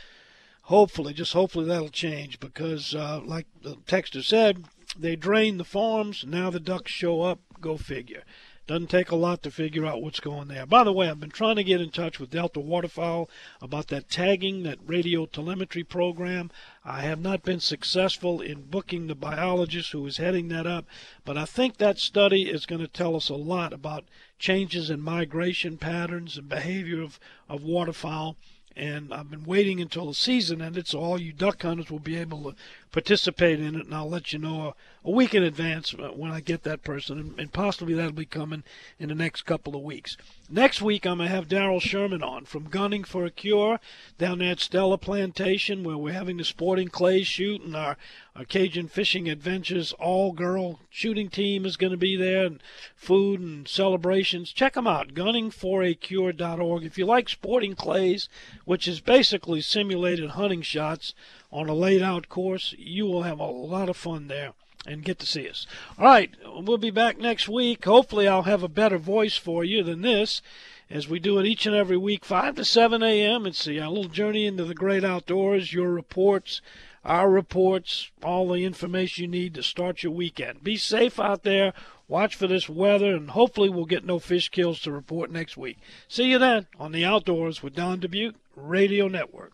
[0.63, 4.67] hopefully, just hopefully, that'll change because, uh, like the texter said,
[4.97, 6.25] they drain the farms.
[6.25, 7.41] Now the ducks show up.
[7.61, 8.23] Go figure.
[8.69, 10.67] Doesn't take a lot to figure out what's going there.
[10.67, 13.31] By the way, I've been trying to get in touch with Delta Waterfowl
[13.63, 16.51] about that tagging, that radio telemetry program.
[16.85, 20.85] I have not been successful in booking the biologist who is heading that up,
[21.25, 24.05] but I think that study is going to tell us a lot about
[24.39, 27.19] changes in migration patterns and behavior of,
[27.49, 28.37] of waterfowl
[28.79, 32.17] and I've been waiting until the season ended so all you duck hunters will be
[32.17, 32.57] able to
[32.93, 34.77] participate in it, and I'll let you know
[35.09, 38.63] a, week in advance uh, when I get that person, and, possibly that'll be coming
[38.99, 40.17] in the next couple of weeks.
[40.51, 43.81] Next week, I'm going to have Daryl Sherman on from Gunning for a Cure
[44.19, 47.97] down at Stella Plantation, where we're having the sporting clay shoot, and our,
[48.37, 52.63] our Cajun fishing adventures all girl shooting team is going to be there, and
[52.95, 54.53] food and celebrations.
[54.53, 56.85] Check them out, gunningforacure.org.
[56.85, 58.29] If you like sporting clays,
[58.65, 61.15] which is basically simulated hunting shots,
[61.51, 62.75] on a laid out course.
[62.79, 64.53] You will have a lot of fun there
[64.89, 65.67] and get to see us.
[65.99, 67.85] All right, we'll be back next week.
[67.85, 70.43] Hopefully, I'll have a better voice for you than this
[70.91, 73.47] as we do it each and every week, 5 to 7 a.m.
[73.47, 76.63] It's a little journey into the great outdoors, your reports,
[77.05, 80.65] our reports, all the information you need to start your weekend.
[80.65, 81.75] Be safe out there.
[82.09, 85.79] Watch for this weather, and hopefully, we'll get no fish kills to report next week.
[86.09, 89.53] See you then on the Outdoors with Don Dubuc Radio Network.